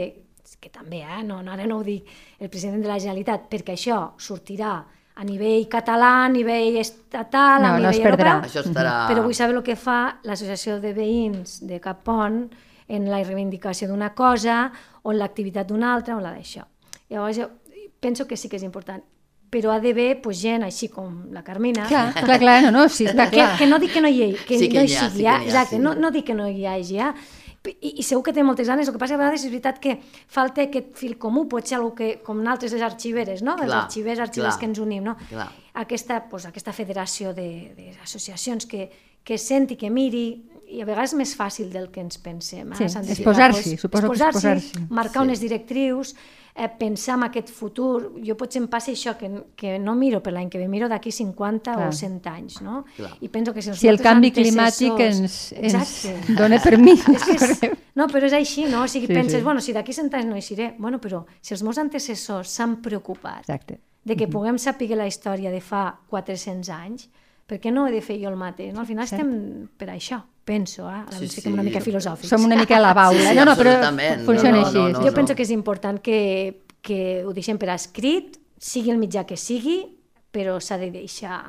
que 0.60 0.70
també, 0.70 1.02
eh, 1.02 1.22
no, 1.26 1.40
no, 1.42 1.52
ara 1.52 1.66
no 1.66 1.80
ho 1.80 1.84
dic 1.86 2.06
el 2.38 2.50
president 2.50 2.82
de 2.82 2.88
la 2.88 3.00
Generalitat, 3.02 3.48
perquè 3.50 3.74
això 3.74 3.98
sortirà 4.22 4.76
a 5.16 5.24
nivell 5.24 5.66
català, 5.72 6.12
a 6.26 6.30
nivell 6.30 6.76
estatal, 6.78 7.62
no, 7.62 7.72
a 7.72 7.80
nivell 7.80 8.00
no 8.02 8.08
europeu, 8.10 8.44
això 8.44 8.62
estarà... 8.62 8.94
però 9.08 9.24
vull 9.24 9.36
saber 9.36 9.56
el 9.56 9.64
que 9.64 9.76
fa 9.80 9.98
l'Associació 10.28 10.78
de 10.82 10.92
Veïns 10.96 11.58
de 11.66 11.80
Capon 11.82 12.44
en 12.86 13.10
la 13.10 13.22
reivindicació 13.24 13.88
d'una 13.90 14.12
cosa, 14.14 14.66
o 15.02 15.14
en 15.14 15.18
l'activitat 15.18 15.66
d'una 15.66 15.94
altra, 15.94 16.18
o 16.18 16.22
la 16.22 16.34
d'això. 16.36 16.66
Llavors, 17.10 17.40
jo 17.40 17.50
penso 18.00 18.26
que 18.28 18.36
sí 18.36 18.50
que 18.52 18.60
és 18.60 18.66
important 18.66 19.02
però 19.56 19.72
ha 19.72 19.80
d'haver 19.80 20.20
pues, 20.20 20.42
gent 20.44 20.66
així 20.66 20.90
com 20.92 21.32
la 21.32 21.42
Carmina. 21.46 21.88
Clar, 21.88 22.10
clar, 22.12 22.38
clar 22.42 22.58
no, 22.66 22.74
no, 22.74 22.84
sí, 22.92 23.08
està 23.08 23.30
clar. 23.32 23.54
Que, 23.54 23.64
que 23.64 23.70
no 23.70 23.80
dic 23.80 23.96
que 23.96 24.04
no 24.04 24.12
hi 24.12 24.22
hagi, 24.28 24.44
que, 24.44 24.60
sí 24.60 24.68
que 24.68 24.82
no 24.82 24.84
hi, 24.84 24.92
ha, 24.92 25.08
sí 25.08 25.16
que 25.16 25.24
hi 25.24 25.26
ha, 25.32 25.40
exacte, 25.46 25.78
sí. 25.78 25.82
no, 25.82 25.96
no 25.96 26.12
dic 26.14 26.28
que 26.28 26.36
no 26.36 26.48
hi 26.50 26.66
hagi, 26.68 27.00
ja, 27.00 27.14
i, 27.66 27.96
i 28.00 28.04
segur 28.06 28.22
que 28.28 28.34
té 28.36 28.44
moltes 28.46 28.68
ganes, 28.70 28.86
el 28.86 28.94
que 28.94 29.00
passa 29.00 29.16
que 29.16 29.20
a 29.20 29.22
vegades 29.24 29.44
és 29.46 29.50
veritat 29.50 29.80
que 29.82 29.96
falta 30.30 30.64
aquest 30.66 30.92
fil 30.98 31.16
comú, 31.22 31.46
pot 31.50 31.66
ser 31.66 31.80
que, 31.96 32.10
com 32.26 32.38
nosaltres 32.42 32.76
les 32.76 32.84
arxiveres, 32.86 33.42
no? 33.42 33.56
Clar, 33.56 33.66
els 33.66 33.76
arxivers, 33.80 34.22
arxivers 34.22 34.54
clar, 34.54 34.60
que 34.60 34.70
ens 34.70 34.82
unim, 34.82 35.04
no? 35.06 35.16
Clar. 35.30 35.48
Aquesta, 35.82 36.20
pues, 36.30 36.46
aquesta 36.48 36.74
federació 36.76 37.32
d'associacions 37.36 38.68
que, 38.70 38.86
que 39.26 39.38
senti, 39.38 39.78
que 39.80 39.90
miri, 39.90 40.26
i 40.66 40.82
a 40.82 40.86
vegades 40.86 41.12
és 41.14 41.18
més 41.18 41.34
fàcil 41.38 41.70
del 41.72 41.90
que 41.94 42.02
ens 42.02 42.18
pensem. 42.22 42.72
Eh? 42.72 42.88
Sí, 42.88 43.12
exposar-s'hi, 43.16 43.76
suposo 43.78 44.08
exposar 44.08 44.32
que 44.32 44.38
exposar-s'hi. 44.38 44.88
Marcar 44.90 45.22
sí. 45.22 45.28
unes 45.28 45.40
directrius, 45.40 46.12
eh, 46.56 46.68
pensar 46.78 47.16
en 47.18 47.26
aquest 47.28 47.50
futur. 47.54 48.08
Jo 48.26 48.36
potser 48.38 48.62
em 48.62 48.68
passa 48.70 48.90
això, 48.90 49.14
que, 49.18 49.30
que 49.58 49.76
no 49.82 49.94
miro 49.98 50.22
per 50.24 50.32
l'any 50.34 50.50
que 50.50 50.58
ve, 50.58 50.66
miro 50.72 50.88
d'aquí 50.90 51.12
50 51.14 51.76
Clar. 51.76 51.88
o 51.88 51.92
100 51.94 52.28
anys, 52.32 52.60
no? 52.66 52.82
Clar. 52.96 53.12
I 53.20 53.30
penso 53.32 53.54
que 53.54 53.62
si 53.62 53.70
els 53.72 53.82
si 53.82 53.90
el 53.92 54.00
canvi 54.02 54.32
climàtic 54.34 55.02
ens, 55.06 55.38
ens 55.54 55.98
dona 56.38 56.60
permís. 56.64 57.04
és 57.14 57.26
que 57.28 57.36
és, 57.36 57.76
no, 57.98 58.08
però 58.12 58.26
és 58.26 58.36
així, 58.36 58.66
no? 58.70 58.84
O 58.84 58.90
sigui, 58.90 59.10
sí, 59.10 59.14
penses, 59.14 59.38
sí. 59.38 59.44
bueno, 59.46 59.62
si 59.62 59.76
d'aquí 59.76 59.94
100 59.94 60.14
anys 60.20 60.30
no 60.30 60.38
hi 60.38 60.44
seré, 60.44 60.72
bueno, 60.78 61.00
però 61.02 61.24
si 61.40 61.54
els 61.54 61.62
meus 61.66 61.78
antecessors 61.82 62.56
s'han 62.58 62.80
preocupat 62.82 63.46
Exacte. 63.46 63.78
de 64.04 64.16
que 64.16 64.26
mm 64.26 64.28
-hmm. 64.28 64.32
puguem 64.32 64.58
saber 64.58 64.96
la 64.96 65.06
història 65.06 65.50
de 65.50 65.60
fa 65.60 66.00
400 66.08 66.68
anys, 66.70 67.08
per 67.46 67.60
què 67.60 67.70
no 67.70 67.86
he 67.86 67.92
de 67.92 68.00
fer 68.00 68.18
jo 68.20 68.28
el 68.28 68.36
mateix? 68.36 68.74
No? 68.74 68.80
Al 68.80 68.86
final 68.86 69.06
Cert. 69.06 69.20
estem 69.20 69.68
per 69.78 69.88
això 69.90 70.24
penso, 70.46 70.86
eh? 70.86 71.02
Ara 71.02 71.18
sí, 71.18 71.28
sí, 71.28 71.42
una 71.50 71.64
mica 71.66 71.82
filosòfics. 71.82 72.30
Som 72.30 72.46
una 72.46 72.56
mica 72.56 72.78
a 72.78 72.82
la 72.84 72.94
baula, 73.00 73.32
sí, 73.32 73.36
no, 73.36 73.44
no, 73.48 73.56
però 73.58 73.74
funciona 74.24 74.54
no, 74.54 74.62
no, 74.62 74.66
així. 74.66 74.78
No, 74.78 74.88
no, 74.94 75.00
jo 75.02 75.10
no. 75.10 75.16
penso 75.18 75.34
que 75.34 75.44
és 75.44 75.52
important 75.52 75.98
que, 76.00 76.20
que 76.86 77.00
ho 77.26 77.34
deixem 77.36 77.58
per 77.58 77.72
escrit, 77.74 78.38
sigui 78.56 78.94
el 78.94 79.02
mitjà 79.02 79.26
que 79.26 79.36
sigui, 79.36 79.80
però 80.32 80.60
s'ha 80.62 80.78
de 80.78 80.92
deixar 80.94 81.40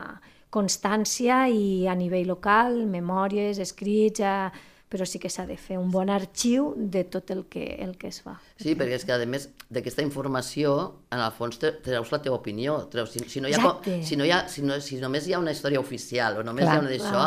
constància 0.50 1.46
i 1.52 1.86
a 1.88 1.94
nivell 1.96 2.28
local, 2.32 2.82
memòries, 2.90 3.62
escrits, 3.62 4.24
eh, 4.24 4.74
però 4.88 5.04
sí 5.04 5.20
que 5.20 5.30
s'ha 5.30 5.44
de 5.46 5.58
fer 5.60 5.76
un 5.78 5.90
bon 5.92 6.10
arxiu 6.10 6.70
de 6.78 7.04
tot 7.12 7.32
el 7.36 7.44
que, 7.52 7.66
el 7.84 7.98
que 8.00 8.08
es 8.08 8.22
fa. 8.24 8.38
Sí, 8.56 8.74
perquè 8.80 8.96
és 8.96 9.04
que, 9.04 9.14
a 9.14 9.28
més 9.28 9.50
d'aquesta 9.68 10.06
informació, 10.06 10.78
en 11.12 11.20
el 11.20 11.34
fons 11.36 11.60
treus 11.60 12.14
la 12.14 12.22
teva 12.24 12.38
opinió. 12.40 12.80
Treus, 12.92 13.12
si, 13.12 13.26
si, 13.28 13.44
no 13.44 13.52
hi 13.52 13.58
ha, 13.58 13.74
si, 13.84 14.16
no 14.16 14.24
hi 14.24 14.32
ha, 14.32 14.46
si, 14.48 14.64
no, 14.64 14.80
si 14.84 15.02
només 15.04 15.28
hi 15.28 15.36
ha 15.36 15.42
una 15.44 15.52
història 15.52 15.84
oficial 15.84 16.40
o 16.40 16.46
només 16.48 16.64
clar, 16.64 16.78
hi 16.78 16.80
ha 16.80 16.86
una 16.86 16.94
d'això, 16.94 17.26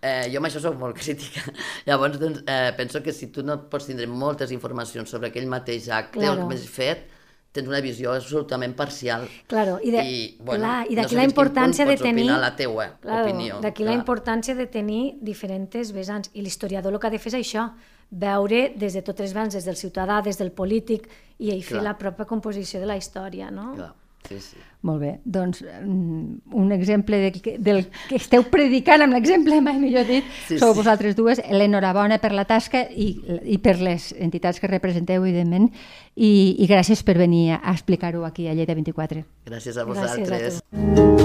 Eh, 0.00 0.28
jo 0.30 0.38
amb 0.38 0.46
això 0.46 0.62
soc 0.62 0.76
molt 0.78 0.98
crítica. 1.02 1.42
Llavors, 1.88 2.18
doncs, 2.20 2.42
eh, 2.46 2.72
penso 2.78 3.02
que 3.02 3.12
si 3.12 3.30
tu 3.34 3.42
no 3.46 3.58
pots 3.70 3.88
tindre 3.90 4.06
moltes 4.06 4.52
informacions 4.54 5.10
sobre 5.10 5.32
aquell 5.32 5.48
mateix 5.50 5.88
acte 5.90 6.20
claro. 6.20 6.34
o 6.34 6.36
el 6.36 6.44
que 6.44 6.50
més 6.54 6.66
fet, 6.70 7.06
tens 7.52 7.68
una 7.70 7.80
visió 7.82 8.12
absolutament 8.12 8.74
parcial. 8.78 9.26
Claro, 9.50 9.78
i, 9.82 9.90
de, 9.90 10.04
I, 10.04 10.18
bueno, 10.38 10.62
clar, 10.62 10.78
i 10.86 10.98
d'aquí 10.98 11.16
no 11.16 11.22
la 11.22 11.28
importància 11.28 11.86
de 11.88 11.96
tenir... 11.98 12.28
la 12.30 12.54
teua 12.56 12.90
claro, 13.02 13.26
opinió. 13.26 13.60
D'aquí 13.64 13.86
la 13.86 13.96
importància 13.96 14.54
de 14.58 14.68
tenir 14.70 15.02
diferents 15.24 15.92
vessants. 15.96 16.30
I 16.34 16.44
l'historiador 16.44 16.94
el 16.94 17.00
que 17.00 17.08
ha 17.08 17.14
de 17.14 17.22
fer 17.22 17.32
és 17.32 17.40
això, 17.40 17.68
veure 18.10 18.68
des 18.78 18.94
de 18.94 19.02
totes 19.04 19.26
les 19.26 19.36
vessants, 19.36 19.58
des 19.58 19.66
del 19.66 19.80
ciutadà, 19.80 20.20
des 20.24 20.38
del 20.38 20.52
polític, 20.52 21.08
i 21.38 21.52
ell 21.54 21.64
fer 21.64 21.82
la 21.82 21.96
pròpia 21.98 22.28
composició 22.28 22.80
de 22.82 22.88
la 22.90 22.98
història, 23.00 23.50
no? 23.50 23.72
Clar. 23.76 23.94
Sí, 24.28 24.40
sí. 24.44 24.67
Molt 24.86 25.00
bé, 25.02 25.12
doncs 25.26 25.64
mm, 25.64 26.54
un 26.54 26.70
exemple 26.70 27.18
de, 27.18 27.56
del 27.58 27.80
que 28.06 28.18
esteu 28.20 28.44
predicant 28.46 29.02
amb 29.02 29.16
l'exemple, 29.16 29.58
mai 29.64 29.80
millor 29.82 30.06
dit, 30.06 30.26
sí, 30.46 30.58
sou 30.60 30.70
sí. 30.70 30.78
vosaltres 30.78 31.16
dues, 31.18 31.42
l'enhorabona 31.50 32.20
per 32.22 32.30
la 32.36 32.46
tasca 32.46 32.84
i, 32.86 33.08
i 33.42 33.58
per 33.58 33.78
les 33.82 34.12
entitats 34.14 34.62
que 34.62 34.70
representeu, 34.70 35.26
evidentment, 35.26 35.66
i, 36.14 36.30
i 36.62 36.70
gràcies 36.70 37.02
per 37.02 37.18
venir 37.18 37.56
a 37.56 37.74
explicar-ho 37.74 38.22
aquí 38.28 38.46
a 38.46 38.54
Lleida 38.54 38.78
24. 38.78 39.26
Gràcies 39.50 39.82
a 39.82 39.88
vosaltres. 39.88 40.62
Gràcies 40.62 40.62
a 40.62 41.18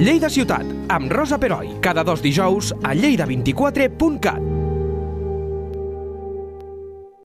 Lleida 0.00 0.30
Ciutat, 0.32 0.64
amb 0.88 1.10
Rosa 1.12 1.36
Peroi, 1.36 1.74
cada 1.84 2.06
dos 2.06 2.22
dijous 2.22 2.72
a 2.80 2.94
lleida24.cat. 2.94 4.59